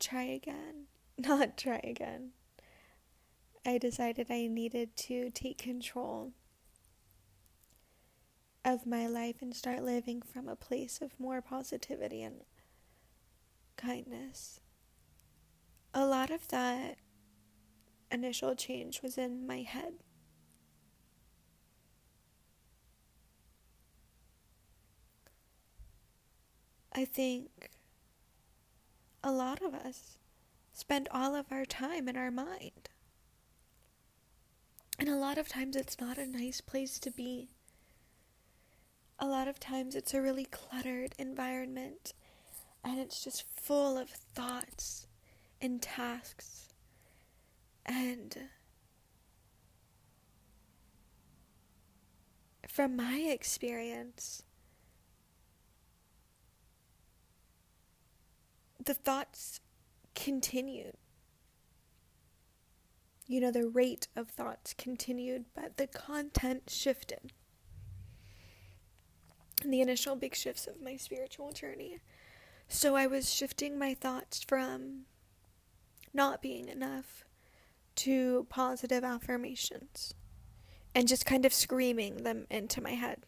try 0.00 0.24
again. 0.24 0.86
Not 1.18 1.56
try 1.56 1.80
again. 1.84 2.30
I 3.64 3.78
decided 3.78 4.30
I 4.30 4.46
needed 4.46 4.96
to 4.96 5.30
take 5.30 5.58
control 5.58 6.32
of 8.64 8.86
my 8.86 9.06
life 9.06 9.36
and 9.40 9.54
start 9.54 9.82
living 9.82 10.22
from 10.22 10.48
a 10.48 10.56
place 10.56 11.00
of 11.00 11.18
more 11.18 11.40
positivity 11.42 12.22
and 12.22 12.40
kindness. 13.76 14.60
A 15.92 16.06
lot 16.06 16.30
of 16.30 16.48
that 16.48 16.96
initial 18.10 18.54
change 18.54 19.02
was 19.02 19.18
in 19.18 19.46
my 19.46 19.62
head. 19.62 19.94
I 26.92 27.04
think 27.04 27.70
a 29.22 29.32
lot 29.32 29.62
of 29.62 29.74
us 29.74 30.18
spend 30.72 31.08
all 31.10 31.34
of 31.34 31.46
our 31.50 31.64
time 31.64 32.08
in 32.08 32.16
our 32.16 32.30
mind. 32.30 32.88
And 34.98 35.08
a 35.08 35.16
lot 35.16 35.38
of 35.38 35.48
times 35.48 35.76
it's 35.76 36.00
not 36.00 36.18
a 36.18 36.26
nice 36.26 36.60
place 36.60 36.98
to 37.00 37.10
be. 37.10 37.48
A 39.18 39.26
lot 39.26 39.48
of 39.48 39.60
times 39.60 39.94
it's 39.94 40.14
a 40.14 40.22
really 40.22 40.46
cluttered 40.46 41.14
environment 41.18 42.14
and 42.84 42.98
it's 42.98 43.22
just 43.22 43.44
full 43.60 43.98
of 43.98 44.08
thoughts 44.08 45.06
and 45.60 45.82
tasks 45.82 46.68
and 47.84 48.48
from 52.68 52.96
my 52.96 53.26
experience 53.30 54.44
the 58.84 58.94
thoughts 58.94 59.60
continued. 60.14 60.94
You 63.26 63.40
know, 63.40 63.52
the 63.52 63.68
rate 63.68 64.08
of 64.16 64.28
thoughts 64.28 64.74
continued, 64.76 65.44
but 65.54 65.76
the 65.76 65.86
content 65.86 66.64
shifted. 66.68 67.32
The 69.64 69.80
initial 69.80 70.16
big 70.16 70.34
shifts 70.34 70.66
of 70.66 70.82
my 70.82 70.96
spiritual 70.96 71.52
journey. 71.52 72.00
So 72.68 72.96
I 72.96 73.06
was 73.06 73.32
shifting 73.32 73.78
my 73.78 73.94
thoughts 73.94 74.42
from 74.42 75.02
not 76.12 76.42
being 76.42 76.68
enough 76.68 77.24
to 77.96 78.46
positive 78.48 79.04
affirmations 79.04 80.14
and 80.94 81.06
just 81.06 81.26
kind 81.26 81.44
of 81.44 81.52
screaming 81.52 82.24
them 82.24 82.46
into 82.50 82.80
my 82.80 82.92
head. 82.92 83.26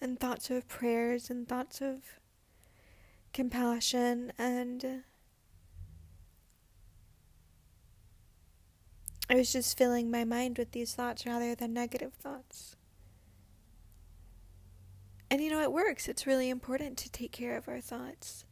And 0.00 0.20
thoughts 0.20 0.50
of 0.50 0.68
prayers 0.68 1.30
and 1.30 1.48
thoughts 1.48 1.80
of 1.80 2.02
compassion 3.32 4.32
and 4.38 4.84
uh, 4.84 4.88
I 9.28 9.34
was 9.34 9.52
just 9.52 9.76
filling 9.76 10.10
my 10.10 10.24
mind 10.24 10.56
with 10.56 10.70
these 10.72 10.94
thoughts 10.94 11.26
rather 11.26 11.54
than 11.54 11.72
negative 11.72 12.12
thoughts. 12.14 12.76
And 15.30 15.42
you 15.42 15.50
know, 15.50 15.60
it 15.60 15.72
works. 15.72 16.08
It's 16.08 16.26
really 16.26 16.48
important 16.48 16.96
to 16.98 17.10
take 17.10 17.32
care 17.32 17.56
of 17.56 17.68
our 17.68 17.80
thoughts. 17.80 18.44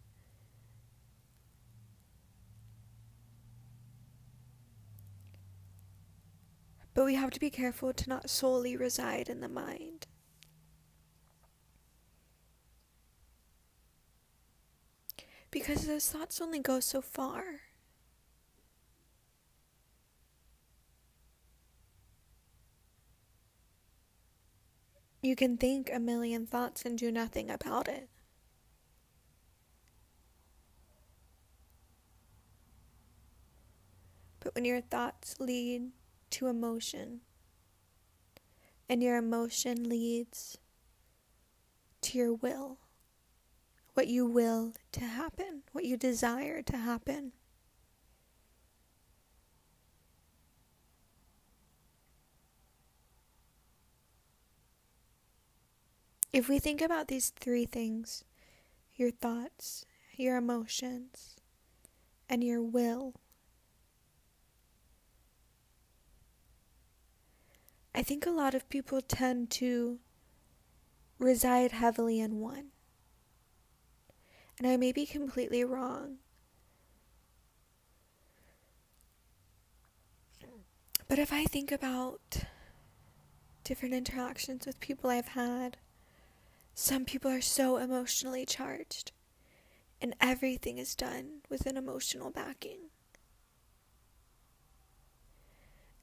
But 6.92 7.04
we 7.04 7.14
have 7.14 7.30
to 7.30 7.40
be 7.40 7.50
careful 7.50 7.92
to 7.92 8.08
not 8.08 8.28
solely 8.28 8.76
reside 8.76 9.28
in 9.28 9.40
the 9.40 9.48
mind. 9.48 9.93
Because 15.54 15.86
those 15.86 16.10
thoughts 16.10 16.40
only 16.40 16.58
go 16.58 16.80
so 16.80 17.00
far. 17.00 17.44
You 25.22 25.36
can 25.36 25.56
think 25.56 25.90
a 25.92 26.00
million 26.00 26.44
thoughts 26.44 26.84
and 26.84 26.98
do 26.98 27.12
nothing 27.12 27.52
about 27.52 27.86
it. 27.86 28.08
But 34.40 34.56
when 34.56 34.64
your 34.64 34.80
thoughts 34.80 35.36
lead 35.38 35.92
to 36.30 36.48
emotion, 36.48 37.20
and 38.88 39.04
your 39.04 39.18
emotion 39.18 39.88
leads 39.88 40.58
to 42.00 42.18
your 42.18 42.34
will, 42.34 42.78
what 43.94 44.08
you 44.08 44.26
will 44.26 44.72
to 44.92 45.00
happen, 45.00 45.62
what 45.72 45.84
you 45.84 45.96
desire 45.96 46.62
to 46.62 46.76
happen. 46.76 47.32
If 56.32 56.48
we 56.48 56.58
think 56.58 56.82
about 56.82 57.08
these 57.08 57.30
three 57.30 57.64
things 57.64 58.24
your 58.96 59.10
thoughts, 59.10 59.86
your 60.16 60.36
emotions, 60.36 61.36
and 62.28 62.44
your 62.44 62.62
will 62.62 63.14
I 67.94 68.02
think 68.02 68.26
a 68.26 68.30
lot 68.30 68.54
of 68.54 68.68
people 68.68 69.00
tend 69.00 69.50
to 69.50 70.00
reside 71.18 71.70
heavily 71.70 72.18
in 72.18 72.40
one. 72.40 72.73
And 74.58 74.66
I 74.66 74.76
may 74.76 74.92
be 74.92 75.04
completely 75.04 75.64
wrong. 75.64 76.18
But 81.08 81.18
if 81.18 81.32
I 81.32 81.44
think 81.44 81.70
about 81.70 82.44
different 83.62 83.94
interactions 83.94 84.66
with 84.66 84.80
people 84.80 85.10
I've 85.10 85.28
had, 85.28 85.76
some 86.74 87.04
people 87.04 87.30
are 87.30 87.40
so 87.40 87.76
emotionally 87.76 88.46
charged, 88.46 89.12
and 90.00 90.14
everything 90.20 90.78
is 90.78 90.94
done 90.94 91.42
with 91.48 91.66
an 91.66 91.76
emotional 91.76 92.30
backing. 92.30 92.90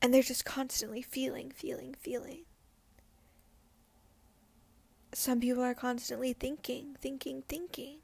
And 0.02 0.14
they're 0.14 0.24
just 0.24 0.46
constantly 0.46 1.02
feeling, 1.02 1.52
feeling, 1.52 1.96
feeling. 2.00 2.44
Some 5.14 5.40
people 5.40 5.64
are 5.64 5.76
constantly 5.76 6.34
thinking, 6.34 6.96
thinking, 7.02 7.44
thinking. 7.48 8.01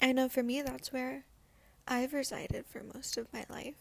I 0.00 0.12
know 0.12 0.28
for 0.28 0.42
me, 0.42 0.62
that's 0.62 0.92
where 0.92 1.24
I've 1.86 2.12
resided 2.12 2.66
for 2.66 2.82
most 2.82 3.16
of 3.16 3.32
my 3.32 3.44
life. 3.48 3.74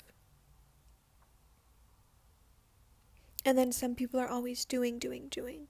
And 3.46 3.58
then 3.58 3.72
some 3.72 3.96
people 3.96 4.20
are 4.20 4.28
always 4.28 4.66
doing, 4.66 5.00
doing, 5.00 5.28
doing, 5.30 5.68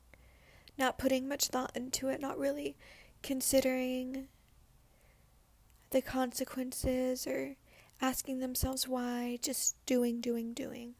not 0.78 0.98
putting 0.98 1.28
much 1.28 1.48
thought 1.48 1.76
into 1.76 2.08
it, 2.08 2.22
not 2.22 2.40
really 2.40 2.76
considering 3.22 4.28
the 5.92 6.02
consequences 6.02 7.28
or 7.28 7.56
asking 8.02 8.40
themselves 8.40 8.88
why, 8.88 9.38
just 9.42 9.76
doing, 9.86 10.22
doing, 10.22 10.54
doing. 10.54 10.96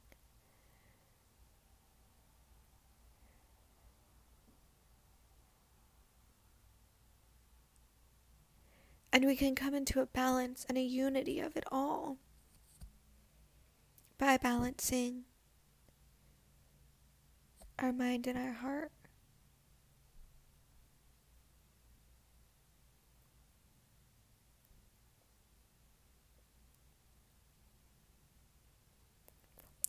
And 9.12 9.26
we 9.26 9.36
can 9.36 9.56
come 9.56 9.74
into 9.74 10.02
a 10.02 10.06
balance 10.06 10.66
and 10.70 10.78
a 10.78 10.82
unity 10.82 11.40
of 11.40 11.56
it 11.56 11.64
all 11.72 12.18
by 14.18 14.38
balancing 14.38 15.24
our 17.80 17.94
mind 17.94 18.28
and 18.28 18.38
our 18.38 18.54
heart. 18.54 18.92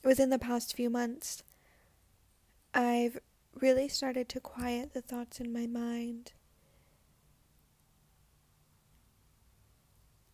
within 0.08 0.30
the 0.30 0.38
past 0.38 0.74
few 0.74 0.88
months, 0.88 1.42
I've 2.72 3.18
really 3.54 3.88
started 3.88 4.28
to 4.30 4.40
quiet 4.40 4.94
the 4.94 5.02
thoughts 5.02 5.38
in 5.38 5.52
my 5.52 5.66
mind. 5.66 6.32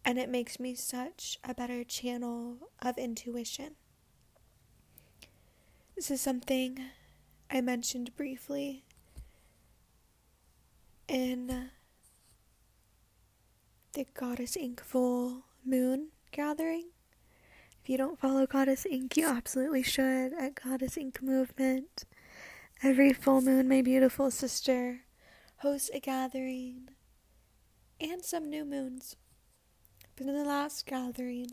And 0.04 0.18
it 0.18 0.28
makes 0.28 0.60
me 0.60 0.74
such 0.74 1.38
a 1.42 1.54
better 1.54 1.82
channel 1.82 2.68
of 2.82 2.98
intuition. 2.98 3.76
This 5.96 6.10
is 6.10 6.20
something 6.20 6.78
I 7.50 7.60
mentioned 7.60 8.14
briefly 8.16 8.84
in 11.08 11.70
the 13.92 14.06
Goddess 14.12 14.56
Ink 14.56 14.82
full 14.82 15.44
moon 15.64 16.08
gathering. 16.32 16.90
If 17.82 17.88
you 17.88 17.96
don't 17.96 18.18
follow 18.18 18.46
Goddess 18.46 18.86
Ink, 18.86 19.16
you 19.16 19.28
absolutely 19.28 19.82
should 19.82 20.32
at 20.32 20.56
Goddess 20.62 20.96
Ink 20.96 21.22
Movement. 21.22 22.04
Every 22.82 23.12
full 23.12 23.40
moon, 23.40 23.68
my 23.68 23.82
beautiful 23.82 24.30
sister 24.30 25.02
hosts 25.58 25.90
a 25.94 26.00
gathering 26.00 26.88
and 28.00 28.24
some 28.24 28.50
new 28.50 28.64
moons. 28.64 29.16
But 30.16 30.26
in 30.26 30.34
the 30.34 30.44
last 30.44 30.86
gathering, 30.86 31.52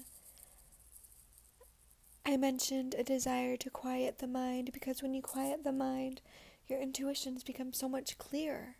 I 2.25 2.37
mentioned 2.37 2.93
a 2.93 3.03
desire 3.03 3.57
to 3.57 3.69
quiet 3.69 4.19
the 4.19 4.27
mind 4.27 4.71
because 4.73 5.01
when 5.01 5.13
you 5.13 5.21
quiet 5.21 5.63
the 5.63 5.71
mind, 5.71 6.21
your 6.67 6.79
intuitions 6.79 7.43
become 7.43 7.73
so 7.73 7.89
much 7.89 8.17
clearer. 8.17 8.75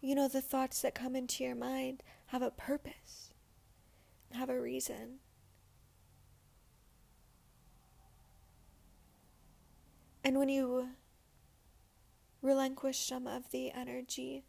You 0.00 0.14
know, 0.14 0.28
the 0.28 0.42
thoughts 0.42 0.82
that 0.82 0.94
come 0.94 1.16
into 1.16 1.42
your 1.42 1.56
mind 1.56 2.02
have 2.26 2.42
a 2.42 2.50
purpose 2.50 3.32
have 4.32 4.50
a 4.50 4.60
reason. 4.60 5.18
And 10.24 10.38
when 10.38 10.48
you 10.48 10.88
relinquish 12.42 12.98
some 12.98 13.26
of 13.26 13.50
the 13.50 13.72
energy 13.72 14.44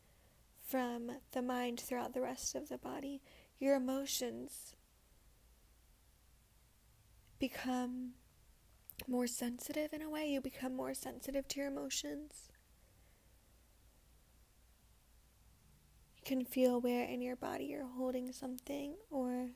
from 0.69 1.11
the 1.31 1.41
mind 1.41 1.79
throughout 1.79 2.13
the 2.13 2.21
rest 2.21 2.53
of 2.53 2.69
the 2.69 2.77
body, 2.77 3.21
your 3.59 3.75
emotions 3.75 4.75
become 7.39 8.11
more 9.07 9.25
sensitive 9.25 9.93
in 9.93 10.01
a 10.01 10.09
way. 10.09 10.29
You 10.29 10.41
become 10.41 10.75
more 10.75 10.93
sensitive 10.93 11.47
to 11.47 11.59
your 11.59 11.69
emotions. 11.69 12.49
You 16.17 16.23
can 16.23 16.45
feel 16.45 16.79
where 16.79 17.05
in 17.05 17.21
your 17.21 17.35
body 17.35 17.65
you're 17.65 17.87
holding 17.87 18.31
something 18.31 18.95
or 19.09 19.49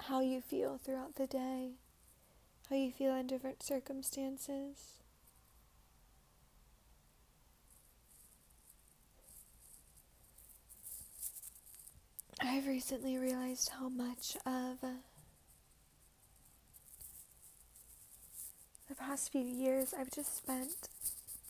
how 0.00 0.20
you 0.20 0.40
feel 0.40 0.78
throughout 0.78 1.16
the 1.16 1.26
day, 1.26 1.72
how 2.70 2.76
you 2.76 2.90
feel 2.90 3.14
in 3.14 3.26
different 3.26 3.62
circumstances. 3.62 4.99
I've 12.42 12.66
recently 12.66 13.18
realized 13.18 13.70
how 13.78 13.88
much 13.88 14.36
of 14.46 14.82
uh, 14.82 14.88
the 18.88 18.94
past 18.94 19.30
few 19.30 19.42
years 19.42 19.92
I've 19.98 20.10
just 20.10 20.36
spent 20.36 20.88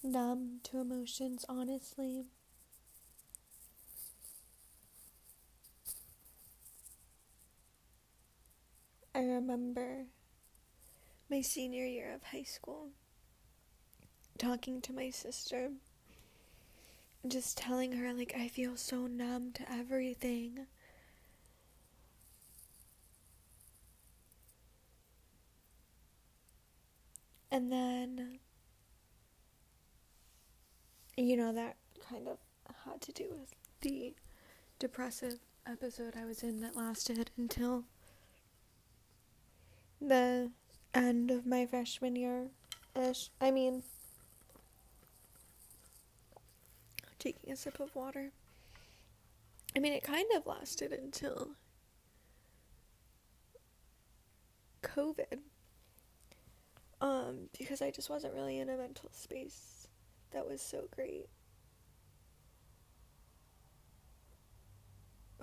numb 0.03 0.61
to 0.65 0.81
emotions, 0.81 1.45
honestly. 1.49 2.27
I 9.15 9.21
remember 9.21 10.07
my 11.31 11.41
senior 11.41 11.87
year 11.87 12.13
of 12.15 12.23
high 12.25 12.43
school 12.45 12.89
talking 14.39 14.81
to 14.83 14.93
my 14.93 15.11
sister 15.11 15.71
just 17.27 17.59
telling 17.59 17.93
her, 17.93 18.13
like, 18.13 18.35
I 18.37 18.49
feel 18.49 18.77
so 18.77 19.07
numb 19.07 19.53
to 19.53 19.71
everything. 19.71 20.67
And 27.53 27.73
then, 27.73 28.39
you 31.17 31.37
know, 31.37 31.53
that 31.53 31.77
kind 32.09 32.29
of 32.29 32.39
had 32.85 33.01
to 33.03 33.13
do 33.13 33.25
with 33.31 33.55
the 33.81 34.15
depressive 34.79 35.41
episode 35.67 36.15
I 36.17 36.25
was 36.25 36.43
in 36.43 36.61
that 36.61 36.77
lasted 36.77 37.31
until 37.37 37.85
the 40.01 40.51
end 40.95 41.31
of 41.31 41.45
my 41.45 41.67
freshman 41.67 42.17
year 42.17 42.49
ish. 42.95 43.31
I 43.41 43.51
mean, 43.51 43.83
taking 47.19 47.53
a 47.53 47.57
sip 47.57 47.81
of 47.81 47.95
water. 47.95 48.31
I 49.77 49.79
mean, 49.79 49.93
it 49.93 50.03
kind 50.03 50.27
of 50.35 50.47
lasted 50.47 50.93
until 50.93 51.51
COVID 54.83 55.39
um, 57.01 57.49
because 57.59 57.83
I 57.83 57.91
just 57.91 58.11
wasn't 58.11 58.35
really 58.35 58.59
in 58.59 58.69
a 58.69 58.77
mental 58.77 59.11
space 59.13 59.89
that 60.33 60.49
was 60.49 60.61
so 60.61 60.85
great. 60.95 61.29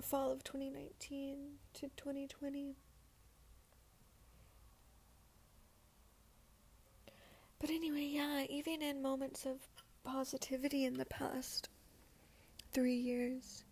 Fall 0.00 0.30
of 0.30 0.44
2019 0.44 1.36
to 1.74 1.80
2020. 1.96 2.76
But 7.60 7.70
anyway, 7.70 8.04
yeah, 8.04 8.44
even 8.48 8.82
in 8.82 9.02
moments 9.02 9.44
of 9.44 9.56
positivity 10.04 10.84
in 10.84 10.94
the 10.94 11.04
past 11.04 11.68
three 12.72 12.94
years, 12.94 13.64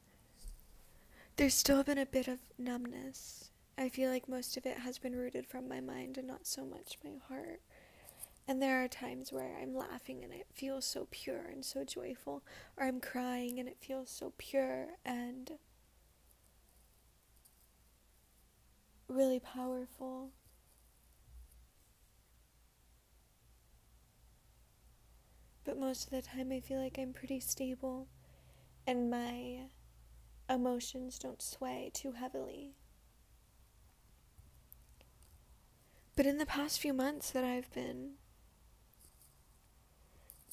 there's 1.37 1.55
still 1.55 1.85
been 1.85 1.99
a 1.99 2.07
bit 2.07 2.27
of 2.29 2.41
numbness. 2.59 3.51
I 3.79 3.89
feel 3.89 4.11
like 4.11 4.29
most 4.29 4.57
of 4.57 4.67
it 4.67 4.79
has 4.79 4.99
been 4.99 5.15
rooted 5.15 5.47
from 5.47 5.69
my 5.69 5.81
mind 5.81 6.19
and 6.19 6.27
not 6.27 6.47
so 6.47 6.65
much 6.65 6.99
my 7.05 7.13
heart. 7.29 7.61
And 8.49 8.63
there 8.63 8.83
are 8.83 8.89
times 8.89 9.33
where 9.33 9.57
I'm 9.61 9.75
laughing 9.75 10.23
and 10.23 10.33
it 10.33 10.47
feels 10.55 10.85
so 10.85 11.09
pure 11.11 11.47
and 11.51 11.65
so 11.65 11.85
joyful, 11.85 12.45
or 12.77 12.87
I'm 12.87 13.01
crying 13.01 13.59
and 13.59 13.69
it 13.69 13.79
feels 13.81 14.09
so 14.09 14.33
pure 14.39 14.91
and 15.05 15.59
really 19.09 19.41
powerful. 19.41 20.31
But 25.65 25.79
most 25.79 26.05
of 26.05 26.11
the 26.11 26.23
time, 26.23 26.53
I 26.53 26.61
feel 26.61 26.81
like 26.81 26.99
I'm 26.99 27.13
pretty 27.13 27.41
stable 27.41 28.07
and 28.87 29.11
my 29.11 29.63
emotions 30.49 31.19
don't 31.19 31.43
sway 31.43 31.91
too 31.93 32.13
heavily. 32.13 32.77
But 36.15 36.27
in 36.27 36.39
the 36.39 36.47
past 36.47 36.81
few 36.81 36.95
months 36.95 37.31
that 37.33 37.43
I've 37.43 37.71
been 37.73 38.13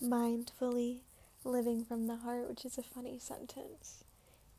mindfully 0.03 0.99
living 1.45 1.83
from 1.85 2.07
the 2.07 2.17
heart, 2.17 2.49
which 2.49 2.65
is 2.65 2.77
a 2.77 2.83
funny 2.83 3.17
sentence. 3.17 4.03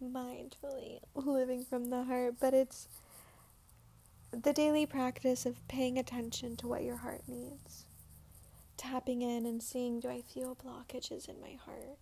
Mindfully 0.03 1.01
living 1.15 1.65
from 1.65 1.91
the 1.91 2.05
heart, 2.05 2.35
but 2.41 2.55
it's 2.55 2.89
the 4.33 4.53
daily 4.53 4.87
practice 4.87 5.47
of 5.47 5.67
paying 5.69 5.99
attention 5.99 6.57
to 6.57 6.67
what 6.67 6.83
your 6.83 6.97
heart 6.97 7.23
needs. 7.29 7.85
Tapping 8.77 9.23
in 9.23 9.47
and 9.47 9.63
seeing 9.63 10.01
do 10.01 10.09
I 10.09 10.23
feel 10.23 10.57
blockages 10.57 11.29
in 11.29 11.41
my 11.41 11.57
heart? 11.65 11.99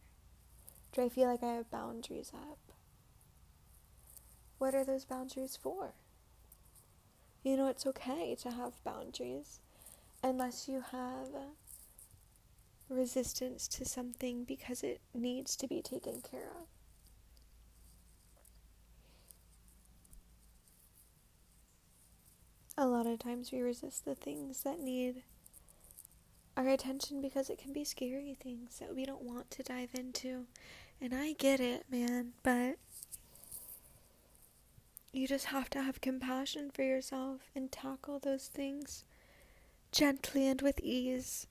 Do 0.93 1.03
I 1.03 1.09
feel 1.09 1.29
like 1.29 1.43
I 1.43 1.55
have 1.55 1.71
boundaries 1.71 2.33
up? 2.35 2.59
What 4.59 4.75
are 4.75 4.85
those 4.85 5.05
boundaries 5.05 5.59
for? 5.61 5.93
You 7.43 7.57
know, 7.57 7.67
it's 7.67 7.87
okay 7.87 8.37
to 8.43 8.53
have 8.53 8.83
boundaries 8.85 9.59
unless 10.23 10.69
you 10.69 10.83
have 10.93 11.29
resistance 12.93 13.67
to 13.69 13.85
something 13.85 14.45
because 14.45 14.83
it 14.83 15.01
needs 15.15 15.57
to 15.57 15.67
be 15.67 15.83
taken 15.83 16.21
care 16.21 16.51
of. 16.61 16.67
A 22.77 22.87
lot 22.87 23.07
of 23.07 23.19
times 23.19 23.53
we 23.53 23.61
resist 23.61 24.05
the 24.05 24.15
things 24.15 24.63
that 24.63 24.81
need 24.81 25.23
our 26.57 26.69
attention 26.69 27.21
because 27.21 27.49
it 27.49 27.59
can 27.59 27.73
be 27.73 27.85
scary 27.85 28.37
things 28.41 28.79
that 28.79 28.95
we 28.95 29.05
don't 29.05 29.23
want 29.23 29.51
to 29.53 29.63
dive 29.63 29.91
into. 29.95 30.47
And 31.01 31.15
I 31.15 31.33
get 31.33 31.61
it, 31.61 31.85
man, 31.91 32.33
but 32.43 32.77
you 35.13 35.29
just 35.29 35.47
have 35.47 35.69
to 35.71 35.83
have 35.83 36.01
compassion 36.01 36.71
for 36.71 36.83
yourself 36.83 37.41
and 37.55 37.71
tackle 37.71 38.19
those 38.19 38.47
things 38.47 39.05
gently 39.91 40.49
and 40.49 40.63
with 40.63 40.81
ease. 40.81 41.47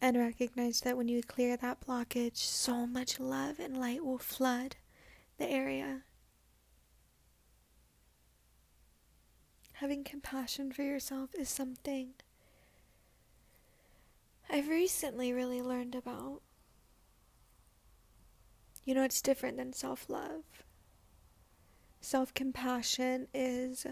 And 0.00 0.16
recognize 0.16 0.80
that 0.80 0.96
when 0.96 1.08
you 1.08 1.22
clear 1.22 1.56
that 1.56 1.80
blockage, 1.86 2.36
so 2.36 2.86
much 2.86 3.18
love 3.18 3.58
and 3.58 3.78
light 3.78 4.04
will 4.04 4.18
flood 4.18 4.76
the 5.38 5.50
area. 5.50 6.02
Having 9.74 10.04
compassion 10.04 10.72
for 10.72 10.82
yourself 10.82 11.30
is 11.38 11.48
something 11.48 12.14
I've 14.50 14.68
recently 14.68 15.32
really 15.32 15.60
learned 15.60 15.94
about. 15.94 16.40
You 18.84 18.94
know, 18.94 19.04
it's 19.04 19.20
different 19.20 19.58
than 19.58 19.72
self 19.72 20.08
love. 20.08 20.44
Self 22.00 22.32
compassion 22.32 23.28
is 23.34 23.86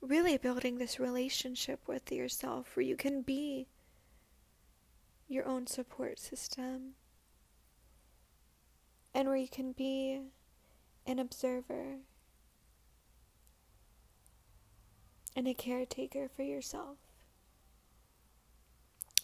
really 0.00 0.36
building 0.36 0.78
this 0.78 0.98
relationship 0.98 1.80
with 1.86 2.10
yourself 2.10 2.74
where 2.74 2.84
you 2.84 2.96
can 2.96 3.22
be 3.22 3.68
your 5.32 5.46
own 5.46 5.66
support 5.66 6.18
system 6.18 6.94
and 9.14 9.28
where 9.28 9.36
you 9.36 9.48
can 9.48 9.72
be 9.72 10.20
an 11.06 11.18
observer 11.18 11.96
and 15.34 15.48
a 15.48 15.54
caretaker 15.54 16.28
for 16.28 16.42
yourself. 16.42 16.98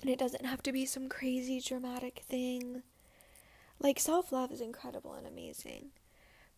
And 0.00 0.10
it 0.10 0.18
doesn't 0.18 0.46
have 0.46 0.62
to 0.62 0.72
be 0.72 0.86
some 0.86 1.08
crazy 1.08 1.60
dramatic 1.60 2.22
thing. 2.28 2.82
Like 3.80 3.98
self 3.98 4.32
love 4.32 4.50
is 4.50 4.60
incredible 4.60 5.14
and 5.14 5.26
amazing, 5.26 5.90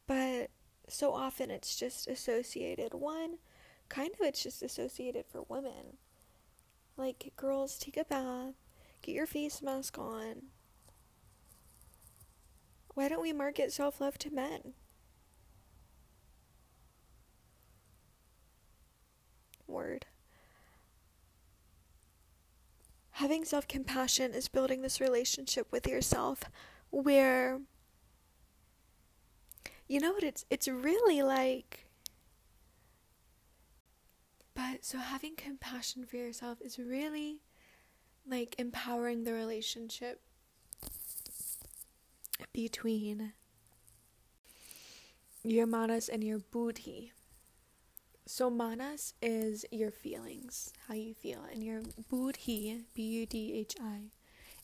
but 0.06 0.50
so 0.88 1.12
often 1.12 1.50
it's 1.50 1.76
just 1.76 2.08
associated. 2.08 2.94
One, 2.94 3.38
kind 3.88 4.10
of 4.12 4.20
it's 4.20 4.42
just 4.42 4.62
associated 4.62 5.26
for 5.26 5.42
women. 5.48 5.98
Like, 6.96 7.32
girls, 7.36 7.78
take 7.78 7.96
a 7.96 8.04
bath, 8.04 8.54
Get 9.02 9.14
your 9.14 9.26
face 9.26 9.62
mask 9.62 9.98
on. 9.98 10.42
Why 12.94 13.08
don't 13.08 13.22
we 13.22 13.32
market 13.32 13.72
self 13.72 14.00
love 14.00 14.18
to 14.18 14.30
men? 14.30 14.74
Word. 19.66 20.06
Having 23.12 23.44
self 23.44 23.68
compassion 23.68 24.32
is 24.32 24.48
building 24.48 24.82
this 24.82 25.00
relationship 25.00 25.66
with 25.70 25.86
yourself 25.86 26.44
where 26.90 27.60
you 29.88 30.00
know 30.00 30.12
what 30.12 30.22
it's 30.24 30.44
it's 30.50 30.68
really 30.68 31.22
like 31.22 31.86
but 34.54 34.84
so 34.84 34.98
having 34.98 35.36
compassion 35.36 36.04
for 36.04 36.16
yourself 36.16 36.58
is 36.60 36.78
really 36.78 37.40
like 38.26 38.54
empowering 38.58 39.24
the 39.24 39.32
relationship 39.32 40.20
between 42.52 43.32
your 45.42 45.66
manas 45.66 46.08
and 46.08 46.22
your 46.22 46.38
buddhi. 46.38 47.12
So 48.26 48.48
manas 48.50 49.14
is 49.20 49.64
your 49.72 49.90
feelings, 49.90 50.72
how 50.86 50.94
you 50.94 51.14
feel, 51.14 51.40
and 51.50 51.64
your 51.64 51.82
buddhi, 52.08 52.82
B 52.94 53.02
U 53.02 53.26
D 53.26 53.54
H 53.54 53.74
I, 53.80 54.10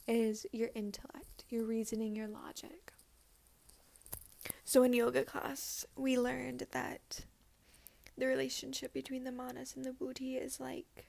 is 0.07 0.47
your 0.53 0.71
intellect, 0.75 1.45
your 1.49 1.64
reasoning, 1.64 2.14
your 2.14 2.29
logic. 2.29 2.92
So 4.64 4.83
in 4.85 4.92
yoga 4.92 5.25
class, 5.25 5.85
we 5.97 6.19
learned 6.19 6.66
that 6.71 7.25
the 8.16 8.27
relationship 8.27 8.92
between 8.92 9.25
the 9.25 9.33
manas 9.33 9.75
and 9.75 9.85
the 9.85 9.92
buddhi 9.92 10.37
is 10.37 10.61
like 10.61 11.07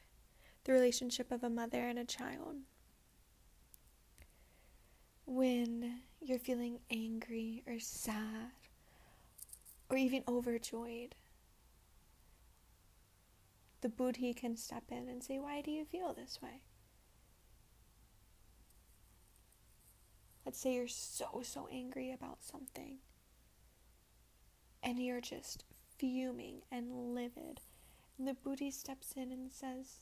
the 0.68 0.74
relationship 0.74 1.32
of 1.32 1.44
a 1.44 1.50
mother 1.50 1.80
and 1.80 1.98
a 1.98 2.04
child. 2.04 2.58
When 5.26 6.02
you're 6.22 6.40
feeling 6.40 6.80
angry 6.92 7.64
or 7.66 7.80
sad 7.80 8.52
or 9.90 9.96
even 9.96 10.24
overjoyed, 10.28 11.16
the 13.80 13.88
buddhi 13.88 14.34
can 14.34 14.58
step 14.58 14.84
in 14.90 15.08
and 15.08 15.24
say, 15.24 15.40
Why 15.40 15.62
do 15.62 15.72
you 15.72 15.86
feel 15.86 16.14
this 16.14 16.42
way? 16.42 16.62
Let's 20.46 20.60
say 20.60 20.76
you're 20.76 20.88
so, 20.88 21.42
so 21.44 21.70
angry 21.72 22.12
about 22.12 22.44
something 22.44 22.98
and 24.84 25.00
you're 25.00 25.22
just 25.22 25.64
fuming 25.98 26.62
and 26.72 27.14
livid. 27.14 27.62
And 28.18 28.28
the 28.28 28.34
buddhi 28.34 28.72
steps 28.72 29.14
in 29.16 29.32
and 29.32 29.52
says, 29.52 30.02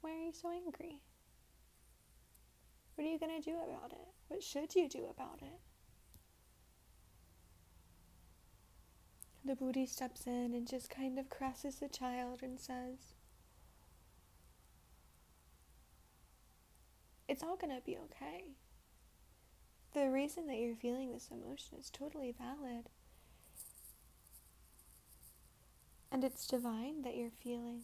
Why 0.00 0.10
are 0.12 0.24
you 0.24 0.32
so 0.32 0.50
angry? 0.50 1.00
What 2.94 3.06
are 3.06 3.10
you 3.10 3.18
going 3.18 3.40
to 3.40 3.50
do 3.50 3.56
about 3.56 3.92
it? 3.92 4.08
What 4.28 4.42
should 4.42 4.74
you 4.74 4.88
do 4.88 5.06
about 5.10 5.40
it? 5.42 5.60
The 9.44 9.54
buddhi 9.54 9.86
steps 9.86 10.26
in 10.26 10.54
and 10.54 10.66
just 10.66 10.90
kind 10.90 11.18
of 11.18 11.30
caresses 11.30 11.76
the 11.76 11.88
child 11.88 12.42
and 12.42 12.58
says, 12.58 13.14
It's 17.28 17.42
all 17.42 17.56
going 17.56 17.74
to 17.74 17.82
be 17.84 17.96
okay. 17.96 18.44
The 19.94 20.10
reason 20.10 20.46
that 20.46 20.58
you're 20.58 20.76
feeling 20.76 21.12
this 21.12 21.28
emotion 21.30 21.78
is 21.78 21.90
totally 21.90 22.32
valid. 22.32 22.88
And 26.10 26.22
it's 26.22 26.46
divine 26.46 27.02
that 27.02 27.16
you're 27.16 27.30
feeling. 27.30 27.82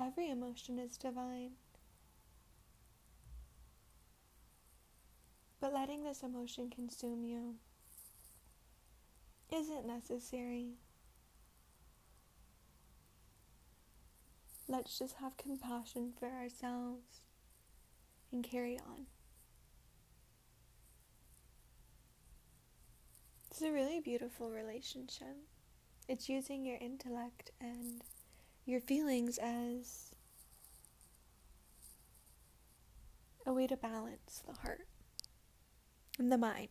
Every 0.00 0.30
emotion 0.30 0.78
is 0.78 0.96
divine. 0.96 1.52
But 5.60 5.74
letting 5.74 6.04
this 6.04 6.22
emotion 6.22 6.70
consume 6.70 7.24
you 7.24 7.56
isn't 9.52 9.86
necessary. 9.86 10.76
Let's 14.68 14.98
just 14.98 15.16
have 15.16 15.36
compassion 15.36 16.12
for 16.18 16.28
ourselves 16.28 17.20
and 18.32 18.42
carry 18.42 18.78
on. 18.78 19.06
It's 23.50 23.60
a 23.60 23.70
really 23.70 24.00
beautiful 24.00 24.48
relationship. 24.48 25.36
It's 26.08 26.28
using 26.28 26.64
your 26.64 26.78
intellect 26.80 27.50
and 27.60 28.00
your 28.64 28.80
feelings 28.80 29.38
as 29.38 30.14
a 33.46 33.52
way 33.52 33.66
to 33.66 33.76
balance 33.76 34.42
the 34.46 34.60
heart 34.60 34.86
and 36.18 36.30
the 36.30 36.38
mind. 36.38 36.68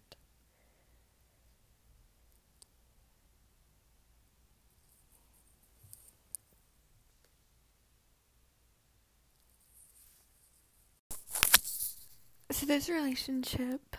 So, 12.52 12.66
this 12.66 12.90
relationship 12.90 13.96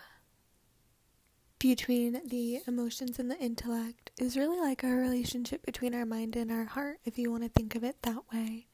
between 1.61 2.19
the 2.27 2.59
emotions 2.65 3.19
and 3.19 3.29
the 3.29 3.37
intellect 3.37 4.09
is 4.19 4.35
really 4.35 4.59
like 4.59 4.81
a 4.81 4.87
relationship 4.87 5.63
between 5.63 5.93
our 5.93 6.07
mind 6.07 6.35
and 6.35 6.51
our 6.51 6.65
heart, 6.65 6.97
if 7.05 7.19
you 7.19 7.29
want 7.29 7.43
to 7.43 7.49
think 7.49 7.75
of 7.75 7.83
it 7.83 7.97
that 8.01 8.23
way. 8.33 8.65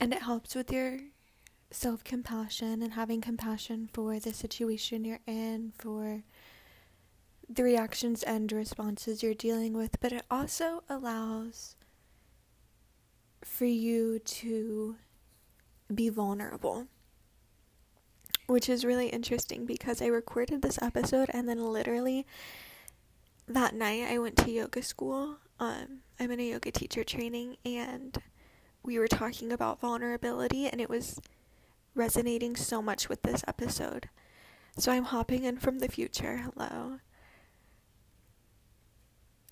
And 0.00 0.12
it 0.12 0.22
helps 0.22 0.56
with 0.56 0.72
your 0.72 0.98
self 1.70 2.02
compassion 2.02 2.82
and 2.82 2.94
having 2.94 3.20
compassion 3.20 3.88
for 3.92 4.18
the 4.18 4.32
situation 4.32 5.04
you're 5.04 5.20
in, 5.28 5.72
for 5.78 6.24
the 7.48 7.62
reactions 7.62 8.24
and 8.24 8.50
responses 8.50 9.22
you're 9.22 9.32
dealing 9.32 9.74
with, 9.74 10.00
but 10.00 10.12
it 10.12 10.24
also 10.28 10.82
allows 10.88 11.76
for 13.44 13.66
you 13.66 14.18
to 14.18 14.96
be 15.94 16.08
vulnerable. 16.08 16.88
Which 18.46 18.68
is 18.68 18.84
really 18.84 19.08
interesting 19.08 19.64
because 19.64 20.02
I 20.02 20.06
recorded 20.06 20.60
this 20.60 20.78
episode 20.82 21.30
and 21.32 21.48
then 21.48 21.64
literally 21.64 22.26
that 23.48 23.74
night 23.74 24.06
I 24.10 24.18
went 24.18 24.36
to 24.38 24.50
yoga 24.50 24.82
school. 24.82 25.36
Um, 25.58 26.00
I'm 26.20 26.30
in 26.30 26.40
a 26.40 26.50
yoga 26.50 26.70
teacher 26.70 27.04
training 27.04 27.56
and 27.64 28.18
we 28.82 28.98
were 28.98 29.08
talking 29.08 29.50
about 29.50 29.80
vulnerability 29.80 30.66
and 30.66 30.80
it 30.80 30.90
was 30.90 31.20
resonating 31.94 32.56
so 32.56 32.82
much 32.82 33.08
with 33.08 33.22
this 33.22 33.44
episode. 33.48 34.08
So 34.76 34.92
I'm 34.92 35.04
hopping 35.04 35.44
in 35.44 35.58
from 35.58 35.78
the 35.78 35.88
future. 35.88 36.38
Hello. 36.38 36.98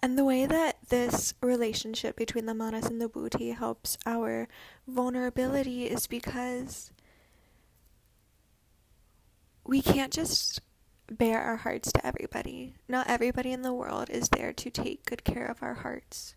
And 0.02 0.18
the 0.18 0.24
way 0.24 0.46
that 0.46 0.78
this 0.88 1.34
relationship 1.40 2.16
between 2.16 2.46
the 2.46 2.54
manas 2.54 2.86
and 2.86 3.00
the 3.00 3.08
buddhi 3.08 3.50
helps 3.52 3.96
our 4.04 4.48
vulnerability 4.88 5.84
is 5.84 6.08
because 6.08 6.90
we 9.72 9.80
can't 9.80 10.12
just 10.12 10.60
bare 11.10 11.40
our 11.40 11.56
hearts 11.56 11.90
to 11.92 12.06
everybody. 12.06 12.74
Not 12.88 13.08
everybody 13.08 13.52
in 13.52 13.62
the 13.62 13.72
world 13.72 14.10
is 14.10 14.28
there 14.28 14.52
to 14.52 14.68
take 14.68 15.06
good 15.06 15.24
care 15.24 15.46
of 15.46 15.62
our 15.62 15.72
hearts. 15.72 16.34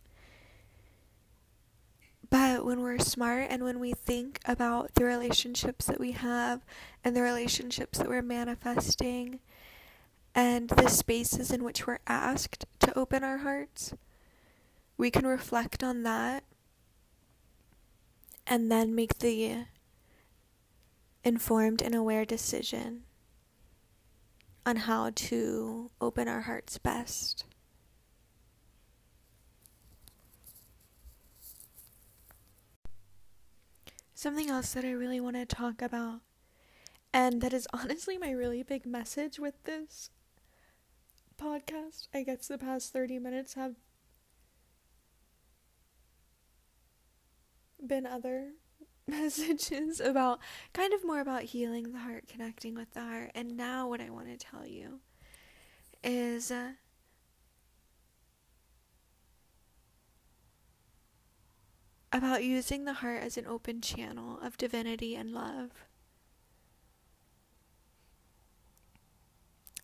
But 2.29 2.65
when 2.65 2.79
we're 2.79 2.97
smart 2.97 3.47
and 3.49 3.65
when 3.65 3.81
we 3.81 3.91
think 3.91 4.39
about 4.45 4.95
the 4.95 5.03
relationships 5.03 5.85
that 5.87 5.99
we 5.99 6.13
have 6.13 6.61
and 7.03 7.13
the 7.13 7.21
relationships 7.21 7.97
that 7.97 8.07
we're 8.07 8.21
manifesting 8.21 9.41
and 10.33 10.69
the 10.69 10.87
spaces 10.87 11.51
in 11.51 11.61
which 11.65 11.85
we're 11.85 11.99
asked 12.07 12.65
to 12.79 12.97
open 12.97 13.21
our 13.21 13.39
hearts, 13.39 13.93
we 14.97 15.11
can 15.11 15.27
reflect 15.27 15.83
on 15.83 16.03
that 16.03 16.45
and 18.47 18.71
then 18.71 18.95
make 18.95 19.19
the 19.19 19.65
informed 21.25 21.81
and 21.81 21.93
aware 21.93 22.23
decision 22.23 23.03
on 24.65 24.77
how 24.77 25.11
to 25.15 25.91
open 26.01 26.27
our 26.27 26.41
hearts 26.41 26.77
best. 26.77 27.45
Something 34.13 34.49
else 34.49 34.73
that 34.73 34.85
I 34.85 34.91
really 34.91 35.19
want 35.19 35.35
to 35.35 35.45
talk 35.45 35.81
about, 35.81 36.21
and 37.13 37.41
that 37.41 37.53
is 37.53 37.67
honestly 37.73 38.17
my 38.17 38.31
really 38.31 38.63
big 38.63 38.85
message 38.85 39.37
with 39.39 39.63
this 39.65 40.09
podcast. 41.39 42.07
I 42.13 42.23
guess 42.23 42.47
the 42.47 42.57
past 42.57 42.91
30 42.91 43.19
minutes 43.19 43.53
have 43.53 43.75
been 47.85 48.05
other 48.05 48.53
messages 49.07 49.99
about 49.99 50.39
kind 50.73 50.93
of 50.93 51.05
more 51.05 51.19
about 51.19 51.43
healing 51.43 51.91
the 51.91 51.99
heart, 51.99 52.27
connecting 52.27 52.75
with 52.75 52.93
the 52.93 53.01
heart. 53.01 53.31
And 53.35 53.55
now, 53.57 53.87
what 53.87 54.01
I 54.01 54.09
want 54.09 54.27
to 54.27 54.37
tell 54.37 54.65
you 54.65 54.99
is 56.03 56.51
uh, 56.51 56.71
about 62.11 62.43
using 62.43 62.85
the 62.85 62.93
heart 62.93 63.21
as 63.21 63.37
an 63.37 63.45
open 63.45 63.81
channel 63.81 64.39
of 64.41 64.57
divinity 64.57 65.15
and 65.15 65.31
love. 65.33 65.85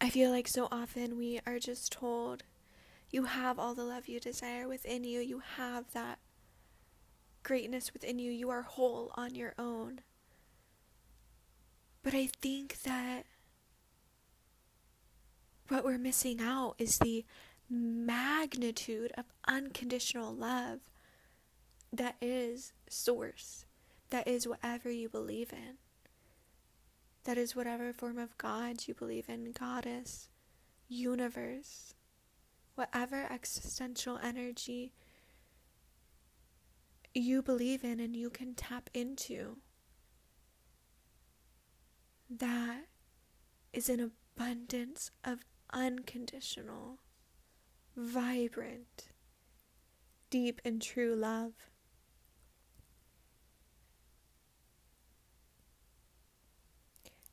I 0.01 0.09
feel 0.09 0.31
like 0.31 0.47
so 0.47 0.67
often 0.71 1.17
we 1.17 1.39
are 1.45 1.59
just 1.59 1.91
told, 1.91 2.43
you 3.11 3.25
have 3.25 3.59
all 3.59 3.75
the 3.75 3.83
love 3.83 4.07
you 4.07 4.19
desire 4.19 4.67
within 4.67 5.03
you, 5.03 5.19
you 5.21 5.41
have 5.57 5.91
that 5.93 6.19
greatness 7.43 7.93
within 7.93 8.19
you, 8.19 8.31
you 8.31 8.49
are 8.49 8.61
whole 8.61 9.11
on 9.15 9.35
your 9.35 9.53
own. 9.57 10.01
But 12.03 12.13
I 12.13 12.29
think 12.41 12.81
that 12.83 13.25
what 15.67 15.85
we're 15.85 15.97
missing 15.97 16.41
out 16.41 16.75
is 16.77 16.97
the 16.97 17.25
magnitude 17.69 19.11
of 19.17 19.25
unconditional 19.47 20.33
love 20.33 20.79
that 21.93 22.15
is 22.21 22.73
source, 22.89 23.65
that 24.09 24.27
is 24.27 24.47
whatever 24.47 24.89
you 24.89 25.07
believe 25.07 25.53
in, 25.53 25.77
that 27.23 27.37
is 27.37 27.55
whatever 27.55 27.93
form 27.93 28.17
of 28.17 28.37
God 28.37 28.87
you 28.87 28.93
believe 28.93 29.29
in, 29.29 29.51
goddess, 29.51 30.29
universe, 30.89 31.93
whatever 32.75 33.27
existential 33.31 34.19
energy 34.21 34.91
you 37.13 37.41
believe 37.41 37.83
in 37.83 37.99
and 37.99 38.15
you 38.15 38.29
can 38.29 38.53
tap 38.53 38.89
into. 38.93 39.57
That 42.29 42.85
is 43.73 43.89
an 43.89 44.11
abundance 44.37 45.11
of 45.23 45.39
unconditional, 45.73 46.99
vibrant, 47.95 49.09
deep, 50.29 50.61
and 50.63 50.81
true 50.81 51.15
love. 51.15 51.53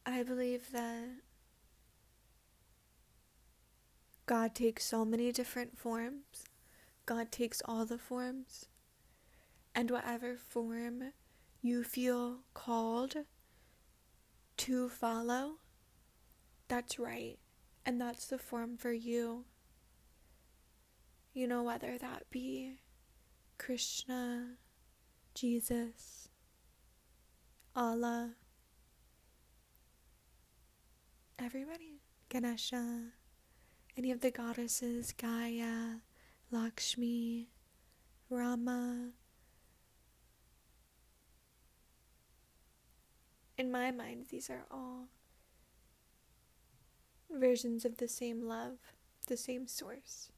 I 0.04 0.22
believe 0.22 0.72
that 0.72 1.20
God 4.26 4.54
takes 4.54 4.84
so 4.84 5.04
many 5.04 5.30
different 5.32 5.78
forms. 5.78 6.44
God 7.06 7.30
takes 7.30 7.62
all 7.64 7.86
the 7.86 7.98
forms. 7.98 8.66
And 9.78 9.92
whatever 9.92 10.36
form 10.36 11.12
you 11.62 11.84
feel 11.84 12.38
called 12.52 13.14
to 14.56 14.88
follow, 14.88 15.58
that's 16.66 16.98
right. 16.98 17.38
And 17.86 18.00
that's 18.00 18.26
the 18.26 18.38
form 18.38 18.76
for 18.76 18.90
you. 18.90 19.44
You 21.32 21.46
know, 21.46 21.62
whether 21.62 21.96
that 21.96 22.24
be 22.28 22.80
Krishna, 23.56 24.56
Jesus, 25.36 26.28
Allah, 27.76 28.32
everybody, 31.38 32.00
Ganesha, 32.28 33.12
any 33.96 34.10
of 34.10 34.22
the 34.22 34.32
goddesses, 34.32 35.12
Gaia, 35.12 35.98
Lakshmi, 36.50 37.50
Rama. 38.28 39.12
In 43.58 43.72
my 43.72 43.90
mind, 43.90 44.26
these 44.30 44.48
are 44.48 44.66
all 44.70 45.08
versions 47.28 47.84
of 47.84 47.96
the 47.96 48.06
same 48.06 48.40
love, 48.40 48.78
the 49.26 49.36
same 49.36 49.66
source. 49.66 50.30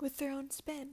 With 0.00 0.16
their 0.16 0.30
own 0.30 0.50
spin. 0.50 0.92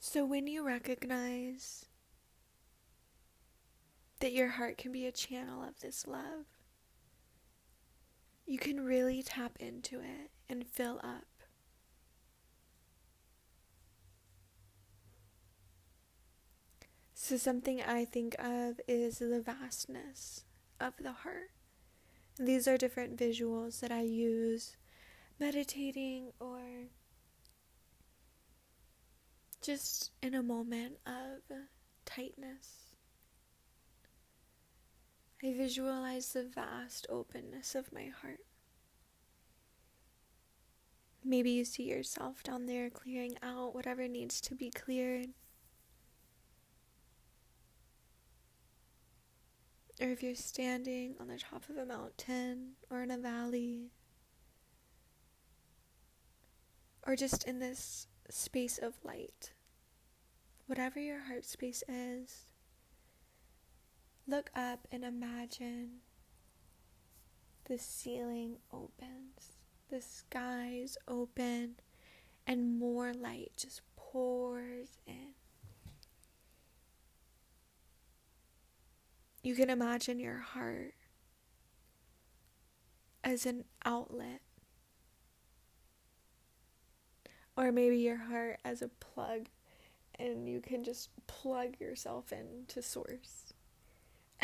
So 0.00 0.24
when 0.24 0.46
you 0.46 0.64
recognize 0.66 1.86
that 4.20 4.32
your 4.32 4.48
heart 4.48 4.78
can 4.78 4.92
be 4.92 5.06
a 5.06 5.12
channel 5.12 5.62
of 5.62 5.80
this 5.80 6.06
love, 6.06 6.46
you 8.46 8.58
can 8.58 8.84
really 8.84 9.22
tap 9.22 9.56
into 9.58 10.00
it 10.00 10.30
and 10.48 10.66
fill 10.66 11.00
up. 11.02 11.24
So, 17.14 17.38
something 17.38 17.80
I 17.80 18.04
think 18.04 18.34
of 18.38 18.80
is 18.86 19.18
the 19.18 19.40
vastness 19.40 20.44
of 20.78 20.92
the 21.00 21.12
heart. 21.12 21.52
These 22.38 22.68
are 22.68 22.76
different 22.76 23.16
visuals 23.16 23.80
that 23.80 23.90
I 23.90 24.02
use 24.02 24.76
meditating 25.40 26.32
or 26.38 26.60
just 29.62 30.10
in 30.22 30.34
a 30.34 30.42
moment 30.42 30.98
of 31.06 31.56
tightness. 32.04 32.83
I 35.44 35.52
visualize 35.52 36.32
the 36.32 36.44
vast 36.44 37.06
openness 37.10 37.74
of 37.74 37.92
my 37.92 38.06
heart. 38.06 38.40
Maybe 41.22 41.50
you 41.50 41.66
see 41.66 41.82
yourself 41.82 42.42
down 42.42 42.64
there 42.64 42.88
clearing 42.88 43.36
out 43.42 43.74
whatever 43.74 44.08
needs 44.08 44.40
to 44.40 44.54
be 44.54 44.70
cleared. 44.70 45.28
Or 50.00 50.08
if 50.08 50.22
you're 50.22 50.34
standing 50.34 51.14
on 51.20 51.28
the 51.28 51.36
top 51.36 51.68
of 51.68 51.76
a 51.76 51.84
mountain 51.84 52.72
or 52.88 53.02
in 53.02 53.10
a 53.10 53.18
valley, 53.18 53.90
or 57.06 57.16
just 57.16 57.44
in 57.44 57.58
this 57.58 58.06
space 58.30 58.78
of 58.78 58.94
light, 59.04 59.52
whatever 60.66 60.98
your 60.98 61.20
heart 61.20 61.44
space 61.44 61.84
is, 61.86 62.46
look 64.26 64.50
up 64.54 64.86
and 64.90 65.04
imagine 65.04 66.00
the 67.66 67.78
ceiling 67.78 68.56
opens, 68.72 69.58
the 69.90 70.00
skies 70.00 70.96
open, 71.06 71.76
and 72.46 72.78
more 72.78 73.12
light 73.12 73.52
just 73.56 73.82
pours 73.96 74.98
in. 75.06 75.34
You 79.42 79.54
can 79.54 79.68
imagine 79.68 80.18
your 80.18 80.38
heart 80.38 80.94
as 83.22 83.44
an 83.44 83.64
outlet. 83.84 84.40
Or 87.56 87.70
maybe 87.70 87.98
your 87.98 88.16
heart 88.16 88.58
as 88.64 88.82
a 88.82 88.88
plug, 88.88 89.46
and 90.18 90.48
you 90.48 90.60
can 90.60 90.82
just 90.82 91.10
plug 91.26 91.78
yourself 91.78 92.32
into 92.32 92.82
Source 92.82 93.43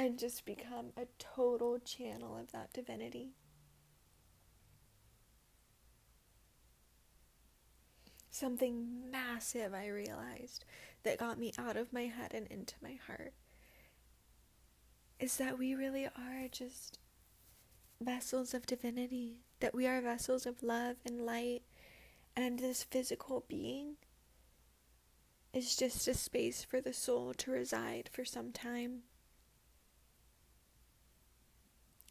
and 0.00 0.18
just 0.18 0.46
become 0.46 0.86
a 0.96 1.04
total 1.18 1.78
channel 1.78 2.34
of 2.34 2.50
that 2.52 2.72
divinity. 2.72 3.34
Something 8.30 9.10
massive 9.10 9.74
I 9.74 9.88
realized 9.88 10.64
that 11.02 11.18
got 11.18 11.38
me 11.38 11.52
out 11.58 11.76
of 11.76 11.92
my 11.92 12.04
head 12.04 12.32
and 12.32 12.46
into 12.46 12.76
my 12.82 12.98
heart 13.06 13.34
is 15.18 15.36
that 15.36 15.58
we 15.58 15.74
really 15.74 16.06
are 16.06 16.48
just 16.50 16.98
vessels 18.00 18.54
of 18.54 18.64
divinity, 18.64 19.40
that 19.60 19.74
we 19.74 19.86
are 19.86 20.00
vessels 20.00 20.46
of 20.46 20.62
love 20.62 20.96
and 21.04 21.26
light, 21.26 21.60
and 22.34 22.58
this 22.58 22.84
physical 22.84 23.44
being 23.48 23.96
is 25.52 25.76
just 25.76 26.08
a 26.08 26.14
space 26.14 26.64
for 26.64 26.80
the 26.80 26.94
soul 26.94 27.34
to 27.34 27.50
reside 27.50 28.08
for 28.10 28.24
some 28.24 28.50
time. 28.50 29.02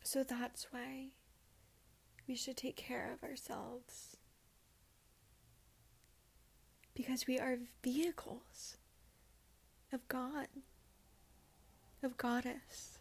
So 0.03 0.23
that's 0.23 0.67
why 0.71 1.09
we 2.27 2.35
should 2.35 2.57
take 2.57 2.75
care 2.75 3.11
of 3.13 3.27
ourselves. 3.27 4.17
Because 6.93 7.27
we 7.27 7.39
are 7.39 7.59
vehicles 7.83 8.77
of 9.93 10.07
God, 10.07 10.47
of 12.03 12.17
Goddess. 12.17 12.99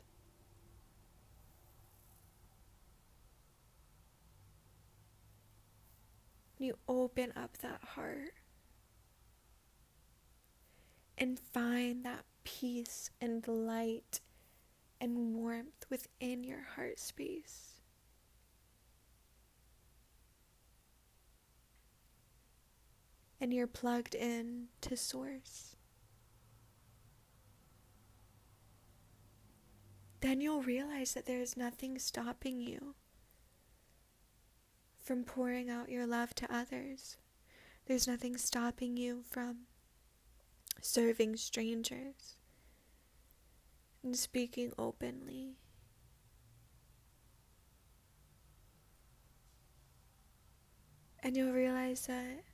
you 6.58 6.76
open 6.88 7.32
up 7.36 7.58
that 7.58 7.80
heart 7.94 8.34
and 11.16 11.38
find 11.38 12.04
that 12.04 12.24
peace 12.44 13.10
and 13.20 13.46
light 13.46 14.20
and 15.00 15.34
warmth 15.34 15.86
within 15.90 16.44
your 16.44 16.62
heart 16.74 16.98
space. 16.98 17.80
And 23.40 23.54
you're 23.54 23.68
plugged 23.68 24.14
in 24.14 24.66
to 24.80 24.96
Source. 24.96 25.76
Then 30.20 30.40
you'll 30.40 30.62
realize 30.62 31.14
that 31.14 31.26
there 31.26 31.40
is 31.40 31.56
nothing 31.56 31.98
stopping 31.98 32.60
you 32.60 32.96
from 34.98 35.22
pouring 35.22 35.70
out 35.70 35.88
your 35.88 36.06
love 36.06 36.34
to 36.34 36.52
others. 36.54 37.16
There's 37.86 38.08
nothing 38.08 38.36
stopping 38.36 38.96
you 38.96 39.22
from 39.30 39.66
serving 40.82 41.36
strangers 41.36 42.37
and 44.02 44.16
speaking 44.16 44.72
openly. 44.78 45.56
And 51.22 51.36
you'll 51.36 51.52
realize 51.52 52.06
that 52.06 52.44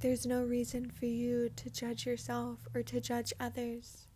there's 0.00 0.26
no 0.26 0.42
reason 0.42 0.90
for 0.90 1.06
you 1.06 1.48
to 1.56 1.70
judge 1.70 2.04
yourself 2.04 2.66
or 2.74 2.82
to 2.82 3.00
judge 3.00 3.32
others. 3.40 4.08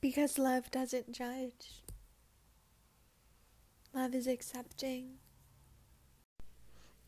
Because 0.00 0.38
love 0.38 0.70
doesn't 0.70 1.10
judge. 1.12 1.82
Love 3.92 4.14
is 4.14 4.28
accepting. 4.28 5.14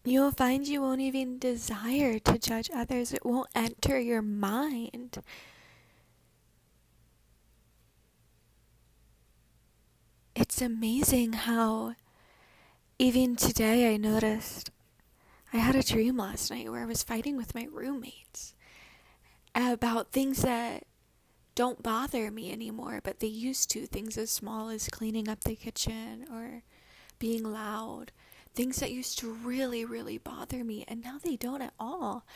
You'll 0.08 0.30
find 0.30 0.66
you 0.66 0.80
won't 0.80 1.02
even 1.02 1.38
desire 1.38 2.18
to 2.20 2.38
judge 2.38 2.70
others, 2.74 3.12
it 3.12 3.26
won't 3.26 3.50
enter 3.54 4.00
your 4.00 4.22
mind. 4.22 5.18
It's 10.34 10.62
amazing 10.62 11.34
how, 11.34 11.94
even 12.98 13.36
today, 13.36 13.92
I 13.92 13.98
noticed 13.98 14.70
I 15.52 15.58
had 15.58 15.76
a 15.76 15.82
dream 15.82 16.16
last 16.16 16.50
night 16.50 16.70
where 16.70 16.82
I 16.82 16.86
was 16.86 17.02
fighting 17.02 17.36
with 17.36 17.54
my 17.54 17.68
roommates 17.70 18.54
about 19.54 20.12
things 20.12 20.40
that 20.40 20.84
don't 21.54 21.82
bother 21.82 22.30
me 22.30 22.50
anymore, 22.50 23.00
but 23.04 23.20
they 23.20 23.26
used 23.26 23.70
to. 23.72 23.84
Things 23.86 24.16
as 24.16 24.30
small 24.30 24.70
as 24.70 24.88
cleaning 24.88 25.28
up 25.28 25.44
the 25.44 25.54
kitchen 25.54 26.24
or 26.32 26.62
being 27.18 27.42
loud. 27.42 28.12
Things 28.58 28.80
that 28.80 28.90
used 28.90 29.20
to 29.20 29.30
really, 29.32 29.84
really 29.84 30.18
bother 30.18 30.64
me, 30.64 30.84
and 30.88 31.04
now 31.04 31.16
they 31.22 31.36
don't 31.36 31.62
at 31.62 31.74
all. 31.78 32.26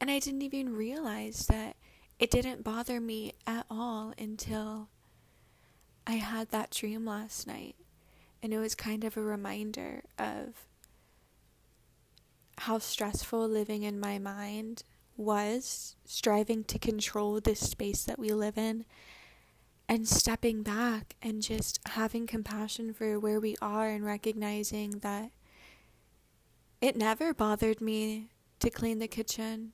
And 0.00 0.12
I 0.12 0.20
didn't 0.20 0.42
even 0.42 0.76
realize 0.76 1.46
that 1.48 1.74
it 2.20 2.30
didn't 2.30 2.62
bother 2.62 3.00
me 3.00 3.32
at 3.48 3.66
all 3.68 4.14
until 4.16 4.86
I 6.06 6.12
had 6.12 6.50
that 6.50 6.70
dream 6.70 7.04
last 7.04 7.48
night. 7.48 7.74
And 8.44 8.54
it 8.54 8.60
was 8.60 8.76
kind 8.76 9.02
of 9.02 9.16
a 9.16 9.22
reminder 9.22 10.04
of 10.20 10.66
how 12.58 12.78
stressful 12.78 13.48
living 13.48 13.82
in 13.82 13.98
my 13.98 14.20
mind 14.20 14.84
was, 15.16 15.96
striving 16.04 16.62
to 16.62 16.78
control 16.78 17.40
this 17.40 17.58
space 17.58 18.04
that 18.04 18.20
we 18.20 18.28
live 18.28 18.56
in, 18.56 18.84
and 19.88 20.06
stepping 20.06 20.62
back 20.62 21.16
and 21.20 21.42
just 21.42 21.80
having 21.86 22.28
compassion 22.28 22.94
for 22.94 23.18
where 23.18 23.40
we 23.40 23.56
are 23.60 23.88
and 23.88 24.04
recognizing 24.04 25.00
that 25.00 25.32
it 26.82 26.96
never 26.96 27.32
bothered 27.32 27.80
me 27.80 28.28
to 28.58 28.68
clean 28.68 28.98
the 28.98 29.06
kitchen. 29.06 29.72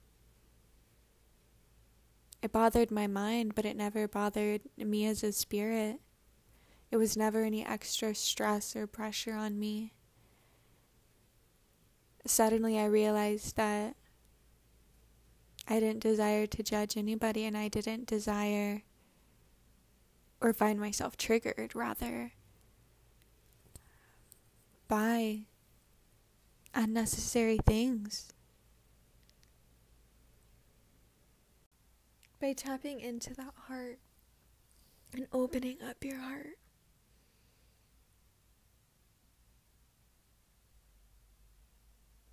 It 2.43 2.53
bothered 2.53 2.91
my 2.91 3.07
mind, 3.07 3.55
but 3.55 3.65
it 3.65 3.77
never 3.77 4.07
bothered 4.07 4.61
me 4.77 5.07
as 5.07 5.25
a 5.25 5.33
spirit. 5.33 6.01
It 6.91 6.99
was 6.99 7.17
never 7.17 7.43
any 7.43 7.67
extra 7.67 8.15
stress 8.15 8.77
or 8.77 8.87
pressure 8.87 9.33
on 9.33 9.59
me. 9.59 9.95
Suddenly, 12.27 12.79
I 12.79 12.85
realized 12.85 13.57
that 13.57 13.97
I 15.67 15.81
didn't 15.81 16.03
desire 16.03 16.47
to 16.47 16.63
judge 16.63 16.97
anybody, 16.99 17.47
and 17.47 17.57
I 17.57 17.69
didn't 17.69 18.07
desire 18.07 18.83
or 20.43 20.53
find 20.53 20.79
myself 20.79 21.17
triggered, 21.17 21.75
rather, 21.75 22.33
by 24.89 25.47
unnecessary 26.75 27.59
things. 27.64 28.33
By 32.41 32.53
tapping 32.53 33.01
into 33.01 33.35
that 33.35 33.55
heart 33.66 33.99
and 35.12 35.27
opening 35.33 35.79
up 35.83 36.05
your 36.05 36.19
heart. 36.19 36.59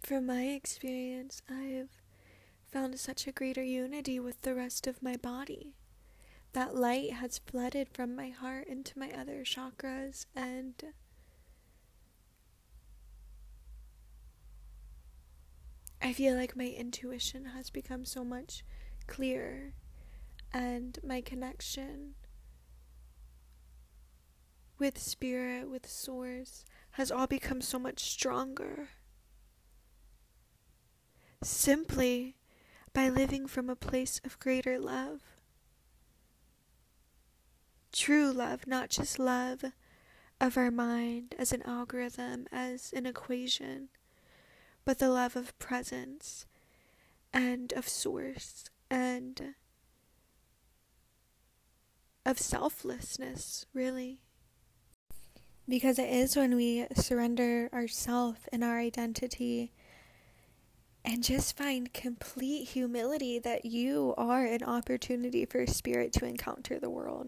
From 0.02 0.28
my 0.28 0.44
experience, 0.44 1.42
I've 1.50 1.90
found 2.72 3.00
such 3.00 3.26
a 3.26 3.32
greater 3.32 3.64
unity 3.64 4.20
with 4.20 4.40
the 4.42 4.54
rest 4.54 4.86
of 4.86 5.02
my 5.02 5.16
body. 5.16 5.74
That 6.54 6.76
light 6.76 7.14
has 7.14 7.40
flooded 7.40 7.90
from 7.92 8.16
my 8.16 8.30
heart 8.30 8.68
into 8.68 9.00
my 9.00 9.10
other 9.12 9.44
chakras, 9.44 10.28
and 10.36 10.76
I 16.06 16.14
feel 16.14 16.36
like 16.36 16.56
my 16.56 16.68
intuition 16.68 17.46
has 17.56 17.72
become 17.72 18.06
so 18.06 18.24
much 18.24 18.64
clearer, 19.08 19.74
and 20.54 21.00
my 21.04 21.20
connection 21.20 22.14
with 24.78 25.00
spirit, 25.00 25.68
with 25.68 25.90
source, 25.90 26.64
has 26.92 27.10
all 27.10 27.26
become 27.26 27.60
so 27.60 27.80
much 27.80 28.02
stronger 28.02 28.90
simply 31.42 32.36
by 32.94 33.10
living 33.10 33.48
from 33.48 33.68
a 33.68 33.76
place 33.76 34.22
of 34.24 34.38
greater 34.38 34.78
love. 34.78 35.22
True 37.92 38.32
love, 38.32 38.68
not 38.68 38.92
just 38.92 39.18
love 39.18 39.66
of 40.40 40.56
our 40.56 40.70
mind 40.70 41.34
as 41.40 41.52
an 41.52 41.64
algorithm, 41.64 42.46
as 42.52 42.94
an 42.94 43.08
equation, 43.08 43.90
but 44.86 45.00
the 45.00 45.10
love 45.10 45.36
of 45.36 45.58
presence 45.60 46.46
and 47.34 47.74
of 47.74 47.90
source 47.90 48.66
and 48.90 49.56
of 52.26 52.40
selflessness, 52.40 53.66
really. 53.74 54.22
Because 55.68 55.98
it 55.98 56.10
is 56.10 56.36
when 56.36 56.56
we 56.56 56.86
surrender 56.96 57.70
ourself 57.74 58.48
and 58.54 58.64
our 58.64 58.80
identity 58.80 59.72
and 61.04 61.24
just 61.24 61.58
find 61.58 61.94
complete 61.94 62.70
humility 62.70 63.38
that 63.40 63.66
you 63.66 64.14
are 64.18 64.46
an 64.46 64.64
opportunity 64.64 65.46
for 65.46 65.66
spirit 65.68 66.14
to 66.14 66.26
encounter 66.26 66.80
the 66.80 66.90
world. 66.90 67.28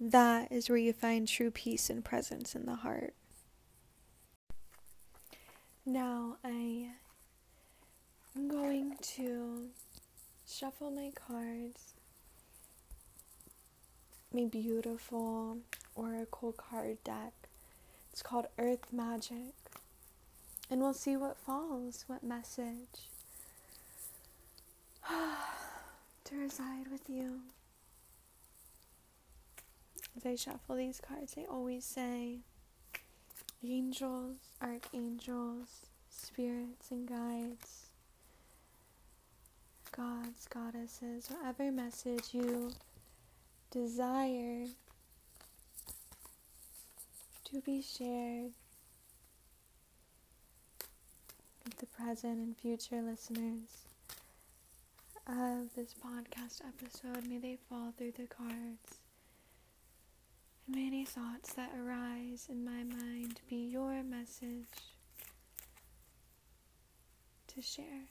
That 0.00 0.52
is 0.52 0.68
where 0.68 0.78
you 0.78 0.92
find 0.92 1.26
true 1.26 1.50
peace 1.50 1.90
and 1.90 2.04
presence 2.04 2.54
in 2.54 2.66
the 2.66 2.76
heart. 2.76 3.14
Now 5.90 6.36
I 6.44 6.90
am 8.36 8.46
going 8.46 8.98
to 9.14 9.68
shuffle 10.46 10.90
my 10.90 11.12
cards. 11.14 11.94
My 14.30 14.44
beautiful 14.44 15.60
oracle 15.94 16.52
card 16.52 17.02
deck. 17.04 17.32
It's 18.12 18.20
called 18.20 18.48
Earth 18.58 18.92
Magic. 18.92 19.54
And 20.70 20.82
we'll 20.82 20.92
see 20.92 21.16
what 21.16 21.38
falls, 21.38 22.04
what 22.06 22.22
message 22.22 23.08
to 25.08 26.36
reside 26.36 26.88
with 26.92 27.08
you. 27.08 27.40
As 30.18 30.26
I 30.26 30.34
shuffle 30.34 30.76
these 30.76 31.00
cards, 31.00 31.32
they 31.32 31.46
always 31.46 31.86
say 31.86 32.40
angels, 33.64 34.36
archangels, 34.62 35.86
spirits, 36.08 36.90
and 36.90 37.08
guides, 37.08 37.86
gods, 39.96 40.46
goddesses, 40.52 41.28
whatever 41.28 41.72
message 41.72 42.32
you 42.32 42.72
desire 43.70 44.66
to 47.44 47.60
be 47.60 47.82
shared 47.82 48.52
with 51.64 51.76
the 51.78 51.86
present 51.86 52.38
and 52.38 52.56
future 52.56 53.02
listeners 53.02 53.84
of 55.26 55.74
this 55.76 55.94
podcast 55.94 56.60
episode. 56.66 57.26
May 57.28 57.38
they 57.38 57.58
fall 57.68 57.92
through 57.96 58.12
the 58.12 58.26
cards. 58.26 58.97
And 60.68 60.76
may 60.76 60.86
any 60.86 61.04
thoughts 61.04 61.54
that 61.54 61.70
arise 61.78 62.46
in 62.50 62.62
my 62.62 62.84
mind 62.84 63.40
be 63.48 63.56
your 63.56 64.02
message 64.02 64.66
to 67.46 67.62
share. 67.62 68.08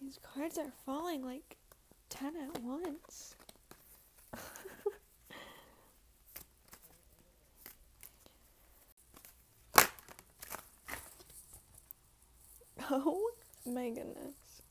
These 0.00 0.18
cards 0.22 0.58
are 0.58 0.72
falling 0.86 1.24
like 1.24 1.56
10 2.10 2.34
at 2.36 2.62
once. 2.62 3.34
Oh 12.90 13.30
my 13.66 13.88
goodness. 13.90 14.62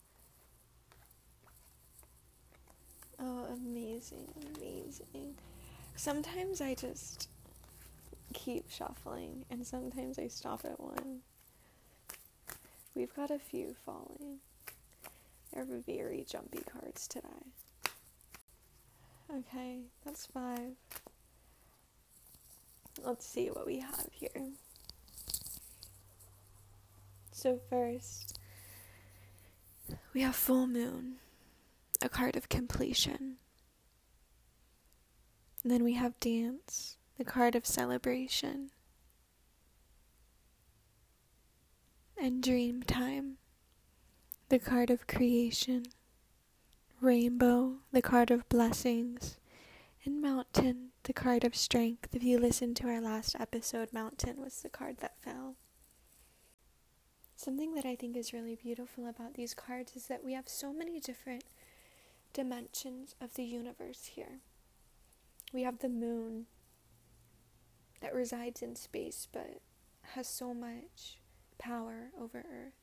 Oh, 3.20 3.46
amazing, 3.54 4.28
amazing. 4.58 5.36
Sometimes 5.96 6.60
I 6.62 6.74
just 6.74 7.30
keep 8.34 8.70
shuffling, 8.70 9.46
and 9.52 9.66
sometimes 9.66 10.18
I 10.18 10.28
stop 10.28 10.62
at 10.66 10.80
one. 10.80 11.20
We've 12.96 13.14
got 13.16 13.30
a 13.30 13.40
few 13.40 13.76
falling. 13.86 14.40
They're 15.54 15.66
very 15.66 16.26
jumpy 16.28 16.62
cards 16.72 17.08
today. 17.08 17.28
Okay, 19.34 19.82
that's 20.04 20.26
five. 20.26 20.74
Let's 23.04 23.26
see 23.26 23.48
what 23.48 23.66
we 23.66 23.80
have 23.80 24.08
here. 24.12 24.50
So, 27.42 27.60
first, 27.72 28.38
We 30.14 30.22
have 30.22 30.36
full 30.36 30.68
moon, 30.68 31.16
a 32.00 32.08
card 32.08 32.36
of 32.36 32.50
completion. 32.50 33.38
And 35.64 35.72
then 35.72 35.84
we 35.84 35.94
have 35.94 36.20
dance, 36.20 36.98
the 37.18 37.26
card 37.26 37.56
of 37.56 37.66
celebration. 37.66 38.70
And 42.16 42.44
dream 42.44 42.84
time, 42.84 43.38
the 44.50 44.60
card 44.60 44.92
of 44.92 45.08
creation. 45.08 45.86
Rainbow, 47.00 47.78
the 47.92 48.04
card 48.04 48.30
of 48.30 48.48
blessings. 48.50 49.40
And 50.06 50.22
mountain, 50.22 50.90
the 51.06 51.14
card 51.14 51.44
of 51.44 51.56
strength. 51.56 52.14
If 52.14 52.22
you 52.22 52.38
listened 52.38 52.78
to 52.78 52.88
our 52.88 53.02
last 53.02 53.36
episode, 53.40 53.92
mountain 53.92 54.40
was 54.40 54.62
the 54.62 54.70
card 54.70 54.98
that 55.00 55.20
fell. 55.24 55.56
Something 57.44 57.74
that 57.74 57.86
I 57.86 57.96
think 57.96 58.16
is 58.16 58.34
really 58.34 58.54
beautiful 58.54 59.08
about 59.08 59.34
these 59.34 59.56
cards 59.56 59.96
is 59.96 60.06
that 60.06 60.24
we 60.24 60.34
have 60.34 60.48
so 60.48 60.72
many 60.72 61.00
different 61.00 61.44
dimensions 62.34 63.16
of 63.20 63.34
the 63.34 63.44
universe 63.44 64.12
here. 64.14 64.42
We 65.52 65.64
have 65.64 65.80
the 65.80 65.90
moon 65.90 66.46
that 68.00 68.14
resides 68.14 68.62
in 68.62 68.76
space 68.76 69.28
but 69.34 69.60
has 70.14 70.28
so 70.28 70.54
much 70.54 71.18
power 71.58 72.12
over 72.16 72.46
Earth. 72.48 72.76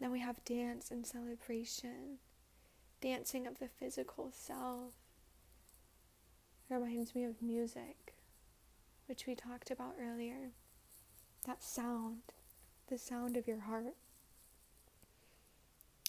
Then 0.00 0.10
we 0.10 0.20
have 0.20 0.46
dance 0.46 0.90
and 0.90 1.06
celebration, 1.06 2.20
dancing 3.02 3.46
of 3.46 3.58
the 3.58 3.68
physical 3.68 4.30
self. 4.32 4.94
Reminds 6.70 7.14
me 7.14 7.24
of 7.24 7.42
music, 7.42 8.14
which 9.08 9.26
we 9.26 9.34
talked 9.34 9.70
about 9.70 9.96
earlier 10.00 10.52
that 11.44 11.62
sound, 11.62 12.22
the 12.88 12.98
sound 12.98 13.36
of 13.36 13.46
your 13.46 13.60
heart. 13.60 13.94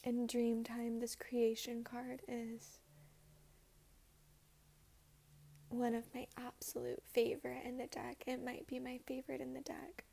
In 0.03 0.27
Dreamtime, 0.27 0.99
this 0.99 1.15
creation 1.15 1.83
card 1.83 2.21
is 2.27 2.79
one 5.69 5.95
of 5.95 6.13
my 6.13 6.27
absolute 6.37 7.01
favorite 7.11 7.63
in 7.65 7.77
the 7.77 7.87
deck. 7.87 8.23
It 8.27 8.43
might 8.43 8.67
be 8.67 8.79
my 8.79 8.99
favorite 9.07 9.41
in 9.41 9.53
the 9.53 9.61
deck. 9.61 10.05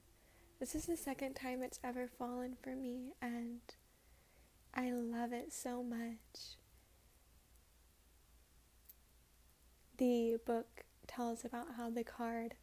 This 0.58 0.74
is 0.74 0.86
the 0.86 0.96
second 0.96 1.34
time 1.34 1.62
it's 1.62 1.80
ever 1.84 2.08
fallen 2.08 2.56
for 2.62 2.74
me, 2.74 3.12
and 3.20 3.60
I 4.74 4.92
love 4.92 5.32
it 5.32 5.52
so 5.52 5.82
much. 5.82 6.56
The 9.98 10.38
book 10.44 10.84
tells 11.06 11.44
about 11.44 11.74
how 11.76 11.90
the 11.90 12.04
card 12.04 12.54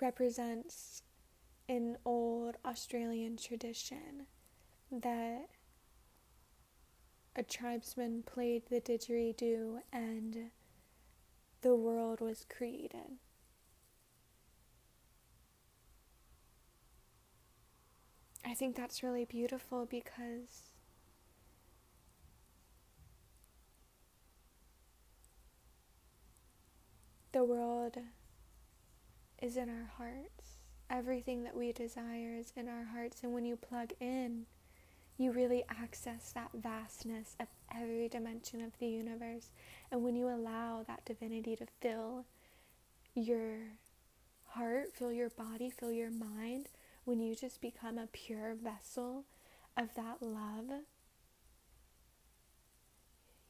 represents 0.00 1.02
an 1.68 1.96
old 2.04 2.56
Australian 2.64 3.36
tradition 3.36 4.26
that 4.90 5.48
a 7.36 7.42
tribesman 7.42 8.22
played 8.22 8.62
the 8.68 8.80
didgeridoo 8.80 9.80
and 9.92 10.50
the 11.62 11.74
world 11.74 12.20
was 12.20 12.44
created. 12.48 13.18
I 18.44 18.54
think 18.54 18.74
that's 18.74 19.02
really 19.02 19.24
beautiful 19.24 19.86
because 19.86 20.72
the 27.32 27.44
world 27.44 27.96
is 29.40 29.56
in 29.56 29.68
our 29.68 29.90
hearts. 29.96 30.58
Everything 30.88 31.44
that 31.44 31.56
we 31.56 31.72
desire 31.72 32.36
is 32.38 32.52
in 32.56 32.68
our 32.68 32.84
hearts. 32.84 33.22
And 33.22 33.32
when 33.32 33.44
you 33.44 33.56
plug 33.56 33.92
in, 34.00 34.46
you 35.16 35.32
really 35.32 35.64
access 35.68 36.32
that 36.32 36.50
vastness 36.54 37.36
of 37.38 37.48
every 37.74 38.08
dimension 38.08 38.60
of 38.62 38.72
the 38.78 38.86
universe. 38.86 39.52
And 39.90 40.02
when 40.02 40.16
you 40.16 40.28
allow 40.28 40.84
that 40.86 41.04
divinity 41.04 41.56
to 41.56 41.66
fill 41.80 42.24
your 43.14 43.58
heart, 44.46 44.92
fill 44.94 45.12
your 45.12 45.30
body, 45.30 45.70
fill 45.70 45.92
your 45.92 46.10
mind, 46.10 46.68
when 47.04 47.20
you 47.20 47.34
just 47.34 47.60
become 47.60 47.98
a 47.98 48.06
pure 48.06 48.54
vessel 48.54 49.24
of 49.76 49.94
that 49.94 50.22
love, 50.22 50.82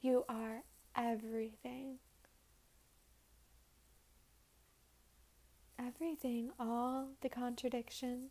you 0.00 0.24
are 0.28 0.62
everything. 0.96 1.98
Everything, 5.86 6.50
all 6.58 7.08
the 7.22 7.28
contradictions, 7.28 8.30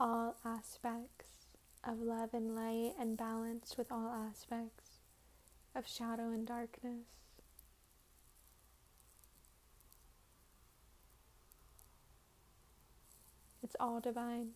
all 0.00 0.36
aspects 0.44 1.46
of 1.84 2.00
love 2.00 2.30
and 2.32 2.54
light, 2.54 2.92
and 2.98 3.16
balanced 3.16 3.76
with 3.76 3.90
all 3.90 4.12
aspects 4.12 4.98
of 5.74 5.86
shadow 5.86 6.30
and 6.30 6.46
darkness. 6.46 7.06
It's 13.62 13.76
all 13.78 14.00
divine. 14.00 14.50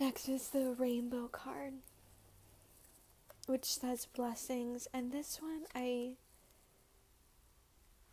Next 0.00 0.28
is 0.28 0.48
the 0.48 0.74
rainbow 0.76 1.28
card 1.28 1.74
which 3.46 3.64
says 3.64 4.06
blessings, 4.06 4.88
and 4.92 5.10
this 5.12 5.40
one 5.40 5.62
I 5.74 6.16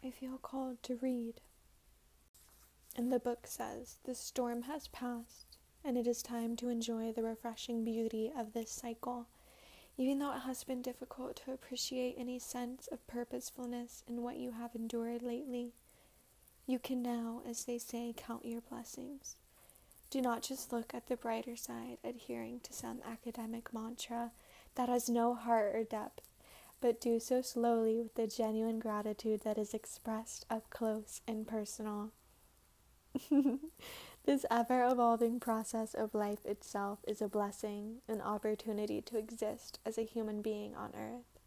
I 0.03 0.11
feel 0.11 0.37
called 0.37 0.81
to 0.83 0.95
read. 0.95 1.41
And 2.95 3.11
the 3.11 3.19
book 3.19 3.45
says, 3.45 3.97
The 4.05 4.15
storm 4.15 4.63
has 4.63 4.87
passed, 4.87 5.57
and 5.83 5.97
it 5.97 6.07
is 6.07 6.21
time 6.23 6.55
to 6.57 6.69
enjoy 6.69 7.11
the 7.11 7.23
refreshing 7.23 7.83
beauty 7.83 8.31
of 8.35 8.53
this 8.53 8.71
cycle. 8.71 9.27
Even 9.97 10.19
though 10.19 10.31
it 10.33 10.39
has 10.39 10.63
been 10.63 10.81
difficult 10.81 11.35
to 11.37 11.51
appreciate 11.51 12.15
any 12.17 12.39
sense 12.39 12.87
of 12.87 13.05
purposefulness 13.07 14.03
in 14.07 14.21
what 14.21 14.37
you 14.37 14.51
have 14.53 14.73
endured 14.73 15.21
lately, 15.21 15.73
you 16.65 16.79
can 16.79 17.01
now, 17.01 17.41
as 17.47 17.65
they 17.65 17.77
say, 17.77 18.13
count 18.15 18.45
your 18.45 18.61
blessings. 18.61 19.35
Do 20.09 20.21
not 20.21 20.41
just 20.41 20.71
look 20.71 20.93
at 20.93 21.07
the 21.07 21.17
brighter 21.17 21.55
side, 21.55 21.97
adhering 22.03 22.61
to 22.61 22.73
some 22.73 23.01
academic 23.05 23.73
mantra 23.73 24.31
that 24.79 24.87
has 24.87 25.09
no 25.09 25.35
heart 25.35 25.75
or 25.75 25.83
depth, 25.83 26.29
but 26.79 27.01
do 27.01 27.19
so 27.19 27.41
slowly 27.41 27.97
with 27.97 28.15
the 28.15 28.25
genuine 28.25 28.79
gratitude 28.79 29.41
that 29.41 29.57
is 29.57 29.73
expressed 29.73 30.45
up 30.49 30.69
close 30.69 31.19
and 31.27 31.45
personal. 31.45 32.11
this 34.25 34.45
ever 34.49 34.87
evolving 34.89 35.37
process 35.37 35.93
of 35.93 36.15
life 36.15 36.45
itself 36.45 36.99
is 37.05 37.21
a 37.21 37.27
blessing, 37.27 37.95
an 38.07 38.21
opportunity 38.21 39.01
to 39.01 39.17
exist 39.17 39.79
as 39.85 39.97
a 39.97 40.03
human 40.03 40.41
being 40.41 40.73
on 40.77 40.93
earth. 40.97 41.41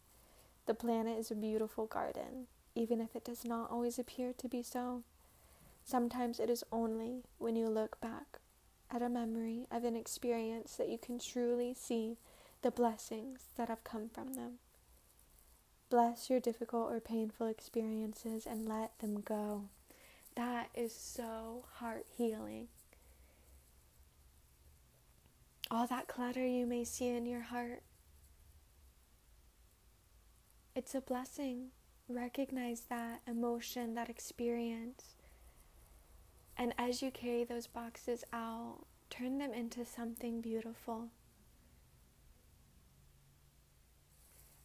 The 0.67 0.75
planet 0.75 1.17
is 1.17 1.31
a 1.31 1.35
beautiful 1.35 1.87
garden, 1.87 2.45
even 2.75 3.01
if 3.01 3.15
it 3.15 3.25
does 3.25 3.43
not 3.43 3.71
always 3.71 3.97
appear 3.97 4.33
to 4.33 4.47
be 4.47 4.61
so. 4.61 5.01
Sometimes 5.83 6.39
it 6.39 6.51
is 6.51 6.63
only 6.71 7.23
when 7.39 7.55
you 7.55 7.67
look 7.67 7.99
back 7.99 8.37
at 8.91 9.01
a 9.01 9.09
memory 9.09 9.65
of 9.71 9.85
an 9.85 9.95
experience 9.95 10.75
that 10.75 10.89
you 10.89 10.99
can 10.99 11.17
truly 11.17 11.73
see 11.73 12.17
the 12.63 12.71
blessings 12.71 13.49
that 13.57 13.67
have 13.67 13.83
come 13.83 14.09
from 14.09 14.33
them. 14.33 14.53
Bless 15.89 16.29
your 16.29 16.39
difficult 16.39 16.91
or 16.91 16.99
painful 16.99 17.45
experiences 17.47 18.47
and 18.47 18.67
let 18.67 18.97
them 18.99 19.21
go. 19.21 19.65
That 20.35 20.69
is 20.73 20.95
so 20.95 21.65
heart 21.75 22.05
healing. 22.17 22.69
All 25.69 25.85
that 25.87 26.07
clutter 26.07 26.45
you 26.45 26.65
may 26.65 26.83
see 26.85 27.09
in 27.09 27.25
your 27.25 27.41
heart, 27.41 27.83
it's 30.75 30.95
a 30.95 31.01
blessing. 31.01 31.67
Recognize 32.07 32.81
that 32.89 33.21
emotion, 33.27 33.93
that 33.95 34.09
experience. 34.09 35.15
And 36.57 36.73
as 36.77 37.01
you 37.01 37.11
carry 37.11 37.43
those 37.43 37.67
boxes 37.67 38.23
out, 38.31 38.85
turn 39.09 39.37
them 39.37 39.53
into 39.53 39.83
something 39.85 40.41
beautiful. 40.41 41.09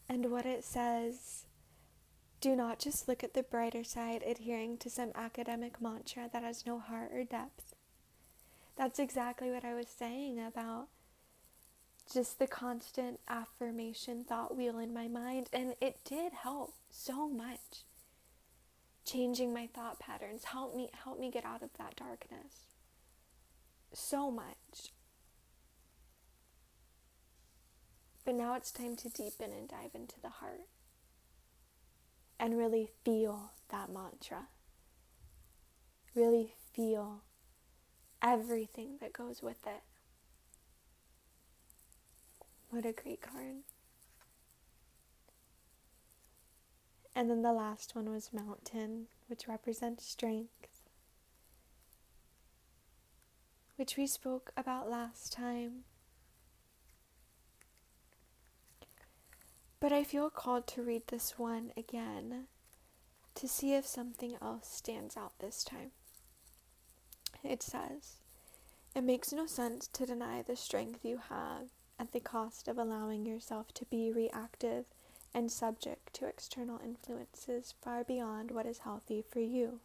And 0.09 0.31
what 0.31 0.47
it 0.47 0.65
says. 0.65 1.45
Do 2.41 2.55
not 2.55 2.79
just 2.79 3.09
look 3.09 3.25
at 3.25 3.35
the 3.35 3.43
brighter 3.43 3.83
side, 3.83 4.23
adhering 4.25 4.79
to 4.79 4.91
some 4.91 5.11
academic 5.15 5.83
mantra 5.83 6.31
that 6.33 6.45
has 6.45 6.65
no 6.65 6.79
heart 6.79 7.11
or 7.13 7.25
depth. 7.25 7.75
That's 8.77 9.01
exactly 9.01 9.51
what 9.51 9.65
I 9.65 9.75
was 9.75 9.89
saying 9.89 10.39
about 10.39 10.87
just 12.13 12.39
the 12.39 12.47
constant 12.47 13.21
affirmation 13.29 14.25
thought 14.25 14.57
wheel 14.57 14.79
in 14.79 14.95
my 14.95 15.09
mind, 15.09 15.49
and 15.53 15.75
it 15.81 15.99
did 16.05 16.33
help 16.33 16.75
so 16.91 17.29
much. 17.29 17.85
Changing 19.05 19.53
my 19.53 19.67
thought 19.67 19.99
patterns 19.99 20.45
help 20.45 20.75
me 20.75 20.91
help 21.05 21.19
me 21.19 21.31
get 21.31 21.45
out 21.45 21.63
of 21.63 21.71
that 21.79 21.97
darkness. 21.97 22.75
So 23.93 24.31
much. 24.31 24.93
But 28.29 28.35
now 28.35 28.53
it's 28.57 28.71
time 28.71 28.95
to 28.97 29.09
deepen 29.09 29.53
and 29.53 29.67
dive 29.67 29.95
into 29.95 30.21
the 30.21 30.29
heart. 30.29 30.67
and 32.39 32.59
really 32.59 32.91
feel 33.03 33.53
that 33.71 33.91
mantra. 33.91 34.49
Really 36.15 36.53
feel 36.75 37.23
everything 38.21 38.99
that 39.01 39.15
goes 39.15 39.43
with 39.43 39.67
it. 39.67 39.83
What 42.69 42.85
a 42.85 42.93
great 42.93 43.23
card. 43.23 43.63
And 47.15 47.31
then 47.31 47.41
the 47.41 47.55
last 47.55 47.97
one 47.97 48.11
was 48.11 48.31
Mountain, 48.31 49.07
which 49.29 49.49
represents 49.49 50.05
strength, 50.05 50.83
which 53.77 53.97
we 53.97 54.07
spoke 54.07 54.53
about 54.55 54.91
last 54.91 55.33
time. 55.33 55.85
But 59.81 59.93
I 59.93 60.03
feel 60.03 60.31
called 60.31 60.67
to 60.69 60.83
read 60.83 61.03
this 61.07 61.39
one 61.39 61.73
again 61.77 62.47
to 63.37 63.47
see 63.47 63.75
if 63.75 63.87
something 63.87 64.37
else 64.43 64.69
stands 64.69 65.17
out 65.17 65.39
this 65.39 65.63
time. 65.63 65.93
It 67.45 67.63
says, 67.63 68.17
It 68.97 69.05
makes 69.05 69.33
no 69.33 69.47
sense 69.47 69.87
to 69.89 70.07
deny 70.07 70.43
the 70.43 70.57
strength 70.57 71.05
you 71.05 71.21
have 71.29 71.69
at 71.99 72.13
the 72.13 72.21
cost 72.21 72.67
of 72.67 72.79
allowing 72.79 73.25
yourself 73.25 73.73
to 73.75 73.85
be 73.85 74.11
reactive 74.11 74.87
and 75.33 75.53
subject 75.53 76.13
to 76.15 76.27
external 76.27 76.81
influences 76.85 77.75
far 77.81 78.03
beyond 78.03 78.51
what 78.51 78.67
is 78.67 78.79
healthy 78.79 79.23
for 79.23 79.41
you. 79.41 79.81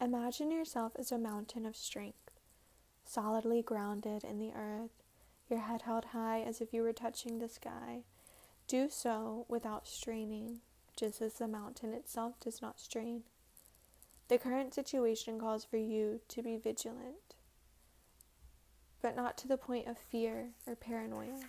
Imagine 0.00 0.50
yourself 0.50 0.94
as 0.98 1.12
a 1.12 1.18
mountain 1.18 1.64
of 1.64 1.76
strength, 1.76 2.32
solidly 3.04 3.62
grounded 3.62 4.24
in 4.24 4.40
the 4.40 4.52
earth, 4.52 5.01
your 5.52 5.60
head 5.60 5.82
held 5.82 6.06
high 6.06 6.40
as 6.40 6.60
if 6.60 6.72
you 6.72 6.82
were 6.82 6.92
touching 6.92 7.38
the 7.38 7.48
sky. 7.48 8.02
Do 8.66 8.88
so 8.90 9.44
without 9.48 9.86
straining, 9.86 10.60
just 10.96 11.20
as 11.20 11.34
the 11.34 11.46
mountain 11.46 11.92
itself 11.92 12.40
does 12.40 12.62
not 12.62 12.80
strain. 12.80 13.22
The 14.28 14.38
current 14.38 14.72
situation 14.72 15.38
calls 15.38 15.64
for 15.64 15.76
you 15.76 16.20
to 16.28 16.42
be 16.42 16.56
vigilant, 16.56 17.36
but 19.02 19.14
not 19.14 19.36
to 19.38 19.48
the 19.48 19.58
point 19.58 19.86
of 19.86 19.98
fear 19.98 20.48
or 20.66 20.74
paranoia. 20.74 21.40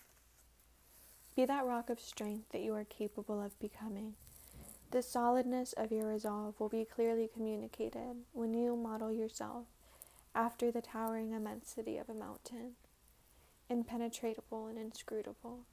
Be 1.36 1.46
that 1.46 1.66
rock 1.66 1.90
of 1.90 2.00
strength 2.00 2.50
that 2.52 2.62
you 2.62 2.76
are 2.76 2.84
capable 2.84 3.42
of 3.42 3.58
becoming. 3.60 4.16
The 4.92 5.02
solidness 5.02 5.74
of 5.74 5.92
your 5.92 6.08
resolve 6.08 6.60
will 6.60 6.70
be 6.70 6.86
clearly 6.86 7.30
communicated 7.34 8.18
when 8.34 8.54
you 8.54 8.76
model 8.76 9.12
yourself 9.12 9.66
after 10.36 10.72
the 10.72 10.82
towering 10.82 11.32
immensity 11.32 11.98
of 11.98 12.10
a 12.10 12.14
mountain, 12.14 12.74
impenetrable 13.74 14.68
and 14.68 14.78
inscrutable. 14.78 15.66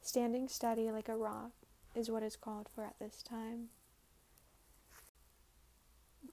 Standing 0.00 0.48
steady 0.48 0.90
like 0.90 1.08
a 1.08 1.16
rock 1.16 1.50
is 1.94 2.10
what 2.10 2.22
is 2.22 2.36
called 2.36 2.68
for 2.74 2.84
at 2.84 2.98
this 2.98 3.22
time. 3.22 3.68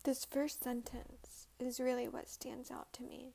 This 0.04 0.26
first 0.26 0.64
sentence 0.64 1.48
is 1.60 1.80
really 1.80 2.08
what 2.08 2.30
stands 2.30 2.70
out 2.70 2.94
to 2.94 3.04
me. 3.04 3.34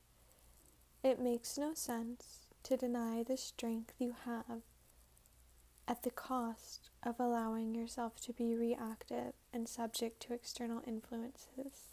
It 1.03 1.21
makes 1.21 1.59
no 1.59 1.75
sense 1.75 2.47
to 2.63 2.77
deny 2.77 3.23
the 3.23 3.37
strength 3.37 3.95
you 3.99 4.15
have 4.25 4.63
at 5.89 6.03
the 6.03 6.11
cost 6.11 6.91
of 7.03 7.19
allowing 7.19 7.75
yourself 7.75 8.21
to 8.21 8.33
be 8.33 8.55
reactive 8.55 9.33
and 9.53 9.67
subject 9.67 10.21
to 10.21 10.35
external 10.35 10.83
influences. 10.87 11.89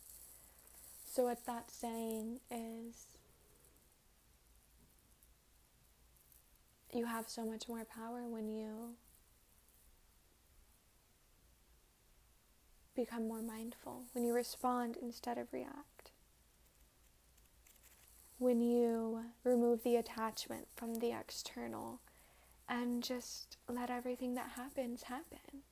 So, 1.09 1.23
what 1.23 1.45
that's 1.45 1.73
saying 1.73 2.41
is 2.51 3.14
you 6.93 7.05
have 7.05 7.29
so 7.29 7.45
much 7.45 7.67
more 7.67 7.85
power 7.85 8.27
when 8.27 8.47
you 8.47 8.95
become 12.95 13.27
more 13.27 13.41
mindful, 13.41 14.03
when 14.13 14.23
you 14.23 14.33
respond 14.33 14.97
instead 15.01 15.37
of 15.37 15.51
react, 15.51 16.11
when 18.37 18.61
you 18.61 19.25
remove 19.43 19.83
the 19.83 19.95
attachment 19.95 20.67
from 20.75 20.95
the 20.95 21.11
external 21.11 21.99
and 22.67 23.03
just 23.03 23.57
let 23.67 23.89
everything 23.89 24.35
that 24.35 24.51
happens 24.55 25.03
happen. 25.03 25.63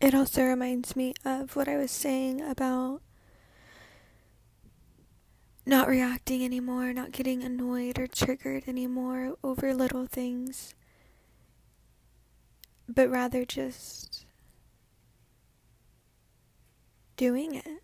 It 0.00 0.14
also 0.14 0.42
reminds 0.42 0.96
me 0.96 1.14
of 1.24 1.54
what 1.54 1.68
I 1.68 1.76
was 1.76 1.92
saying 1.92 2.40
about 2.40 3.02
not 5.64 5.88
reacting 5.88 6.44
anymore, 6.44 6.92
not 6.92 7.12
getting 7.12 7.42
annoyed 7.42 7.98
or 7.98 8.06
triggered 8.06 8.64
anymore 8.66 9.36
over 9.44 9.72
little 9.74 10.06
things, 10.06 10.74
but 12.88 13.08
rather 13.10 13.44
just 13.44 14.26
doing 17.16 17.54
it 17.54 17.82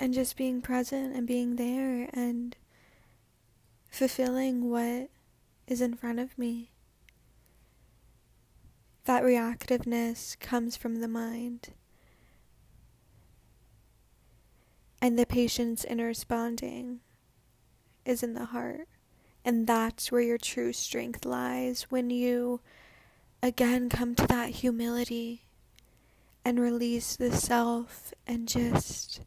and 0.00 0.14
just 0.14 0.36
being 0.36 0.62
present 0.62 1.14
and 1.14 1.26
being 1.26 1.56
there 1.56 2.08
and 2.12 2.56
fulfilling 3.90 4.70
what 4.70 5.10
is 5.66 5.80
in 5.80 5.94
front 5.94 6.18
of 6.18 6.38
me. 6.38 6.70
That 9.04 9.22
reactiveness 9.22 10.38
comes 10.38 10.76
from 10.76 11.00
the 11.00 11.08
mind. 11.08 11.70
And 15.00 15.18
the 15.18 15.26
patience 15.26 15.84
in 15.84 15.98
responding 15.98 17.00
is 18.04 18.22
in 18.22 18.34
the 18.34 18.46
heart. 18.46 18.88
And 19.44 19.66
that's 19.66 20.10
where 20.10 20.20
your 20.20 20.38
true 20.38 20.72
strength 20.72 21.24
lies 21.24 21.82
when 21.88 22.10
you 22.10 22.60
again 23.42 23.88
come 23.88 24.14
to 24.16 24.26
that 24.26 24.50
humility 24.50 25.44
and 26.44 26.58
release 26.58 27.16
the 27.16 27.30
self 27.30 28.12
and 28.26 28.48
just 28.48 29.20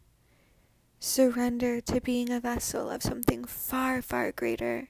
surrender 1.00 1.82
to 1.82 2.02
being 2.02 2.30
a 2.30 2.40
vessel 2.40 2.90
of 2.90 3.02
something 3.02 3.44
far, 3.46 4.02
far 4.02 4.32
greater 4.32 4.90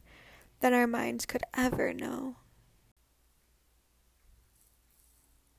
than 0.60 0.74
our 0.74 0.88
minds 0.88 1.26
could 1.26 1.44
ever 1.54 1.94
know. 1.94 2.36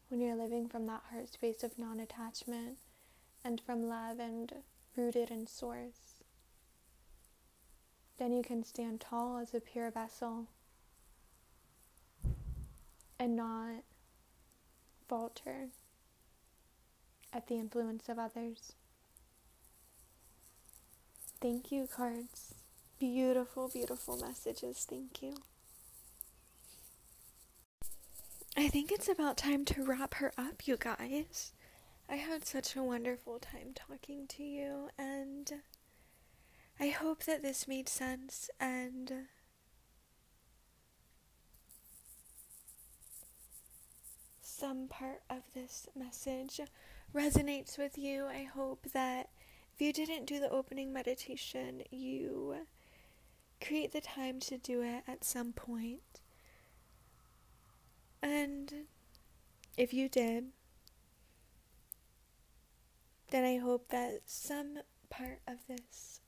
When 0.09 0.20
you're 0.20 0.37
living 0.37 0.68
from 0.68 0.87
that 0.87 1.03
heart 1.11 1.33
space 1.33 1.62
of 1.62 1.79
non 1.79 1.99
attachment 1.99 2.79
and 3.45 3.61
from 3.61 3.89
love 3.89 4.18
and 4.18 4.53
rooted 4.97 5.30
in 5.30 5.47
source, 5.47 6.22
then 8.18 8.32
you 8.32 8.43
can 8.43 8.64
stand 8.64 9.01
tall 9.01 9.38
as 9.38 9.55
a 9.55 9.61
pure 9.61 9.90
vessel 9.90 10.47
and 13.18 13.36
not 13.36 13.82
falter 15.09 15.68
at 17.32 17.47
the 17.47 17.55
influence 17.55 18.09
of 18.09 18.18
others. 18.18 18.72
Thank 21.40 21.72
you, 21.72 21.88
cards. 21.93 22.55
Beautiful, 22.99 23.68
beautiful 23.68 24.16
messages. 24.16 24.86
Thank 24.88 25.22
you. 25.22 25.34
I 28.57 28.68
think 28.68 28.93
it's 28.93 29.09
about 29.09 29.36
time 29.36 29.64
to 29.66 29.82
wrap 29.82 30.14
her 30.14 30.32
up, 30.36 30.66
you 30.66 30.76
guys. 30.76 31.53
I 32.13 32.17
had 32.17 32.45
such 32.45 32.77
a 32.77 32.83
wonderful 32.83 33.39
time 33.39 33.73
talking 33.75 34.27
to 34.27 34.43
you, 34.43 34.91
and 34.99 35.51
I 36.79 36.89
hope 36.89 37.25
that 37.25 37.41
this 37.41 37.67
made 37.67 37.89
sense 37.89 38.51
and. 38.61 39.29
Some 44.43 44.89
part 44.89 45.23
of 45.31 45.41
this 45.55 45.89
message 45.99 46.61
resonates 47.15 47.79
with 47.79 47.97
you. 47.97 48.27
I 48.27 48.43
hope 48.43 48.89
that 48.93 49.31
if 49.75 49.81
you 49.81 49.95
didn't 49.95 50.27
do 50.27 50.39
the 50.39 50.51
opening 50.51 50.93
meditation, 50.93 51.83
you 51.91 52.57
create 53.67 53.93
the 53.93 54.03
time 54.03 54.39
to 54.41 54.59
do 54.59 54.83
it 54.83 55.03
at 55.09 55.25
some 55.25 55.55
point. 55.55 56.21
And 58.23 58.85
if 59.79 59.95
you 59.95 60.11
did, 60.11 60.49
then 63.33 63.45
I 63.45 63.57
hope 63.57 63.89
that 63.89 64.20
some 64.26 64.80
part 65.09 65.41
of 65.49 65.66
this 65.66 66.20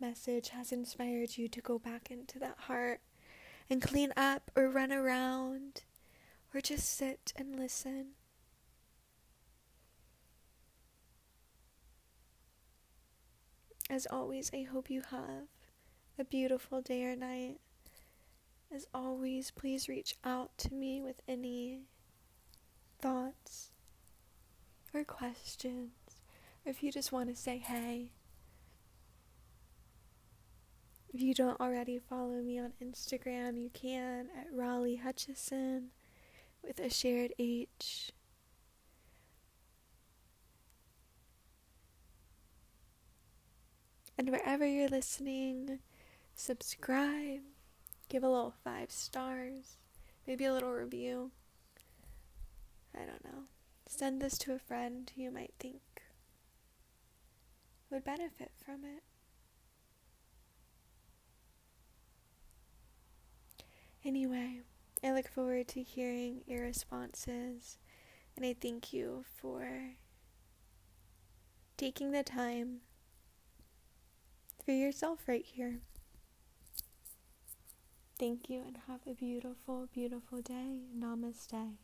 message 0.00 0.48
has 0.48 0.72
inspired 0.72 1.36
you 1.36 1.48
to 1.48 1.60
go 1.60 1.78
back 1.78 2.10
into 2.10 2.38
that 2.38 2.56
heart 2.60 3.02
and 3.68 3.82
clean 3.82 4.14
up 4.16 4.50
or 4.56 4.70
run 4.70 4.90
around 4.90 5.82
or 6.54 6.62
just 6.62 6.88
sit 6.88 7.30
and 7.36 7.58
listen. 7.58 8.12
As 13.90 14.06
always, 14.10 14.50
I 14.54 14.62
hope 14.62 14.88
you 14.88 15.02
have 15.10 15.48
a 16.18 16.24
beautiful 16.24 16.80
day 16.80 17.04
or 17.04 17.14
night. 17.14 17.58
As 18.74 18.86
always, 18.94 19.50
please 19.50 19.90
reach 19.90 20.16
out 20.24 20.56
to 20.56 20.72
me 20.72 21.02
with 21.02 21.20
any 21.28 21.82
thoughts 22.98 23.71
or 24.94 25.04
questions, 25.04 25.92
or 26.64 26.70
if 26.70 26.82
you 26.82 26.92
just 26.92 27.12
want 27.12 27.28
to 27.28 27.36
say 27.36 27.58
hey. 27.58 28.10
If 31.14 31.20
you 31.20 31.34
don't 31.34 31.60
already 31.60 31.98
follow 31.98 32.40
me 32.40 32.58
on 32.58 32.72
Instagram, 32.82 33.60
you 33.60 33.68
can 33.70 34.28
at 34.36 34.46
Raleigh 34.50 34.96
Hutchison 34.96 35.88
with 36.62 36.80
a 36.80 36.88
shared 36.88 37.32
H. 37.38 38.12
And 44.16 44.30
wherever 44.30 44.64
you're 44.64 44.88
listening, 44.88 45.80
subscribe, 46.34 47.40
give 48.08 48.22
a 48.22 48.28
little 48.28 48.54
five 48.64 48.90
stars, 48.90 49.76
maybe 50.26 50.44
a 50.44 50.52
little 50.52 50.72
review. 50.72 51.30
I 52.94 53.00
don't 53.00 53.24
know. 53.24 53.51
Send 53.94 54.22
this 54.22 54.38
to 54.38 54.54
a 54.54 54.58
friend 54.58 55.12
who 55.14 55.22
you 55.22 55.30
might 55.30 55.52
think 55.60 55.82
would 57.90 58.02
benefit 58.02 58.50
from 58.64 58.86
it. 58.86 59.02
Anyway, 64.02 64.60
I 65.04 65.12
look 65.12 65.28
forward 65.28 65.68
to 65.68 65.82
hearing 65.82 66.40
your 66.46 66.62
responses, 66.62 67.76
and 68.34 68.46
I 68.46 68.56
thank 68.58 68.94
you 68.94 69.26
for 69.36 69.90
taking 71.76 72.12
the 72.12 72.22
time 72.22 72.78
for 74.64 74.72
yourself 74.72 75.28
right 75.28 75.44
here. 75.44 75.80
Thank 78.18 78.48
you 78.48 78.62
and 78.66 78.78
have 78.88 79.00
a 79.06 79.12
beautiful, 79.12 79.86
beautiful 79.92 80.40
day. 80.40 80.80
Namaste. 80.98 81.74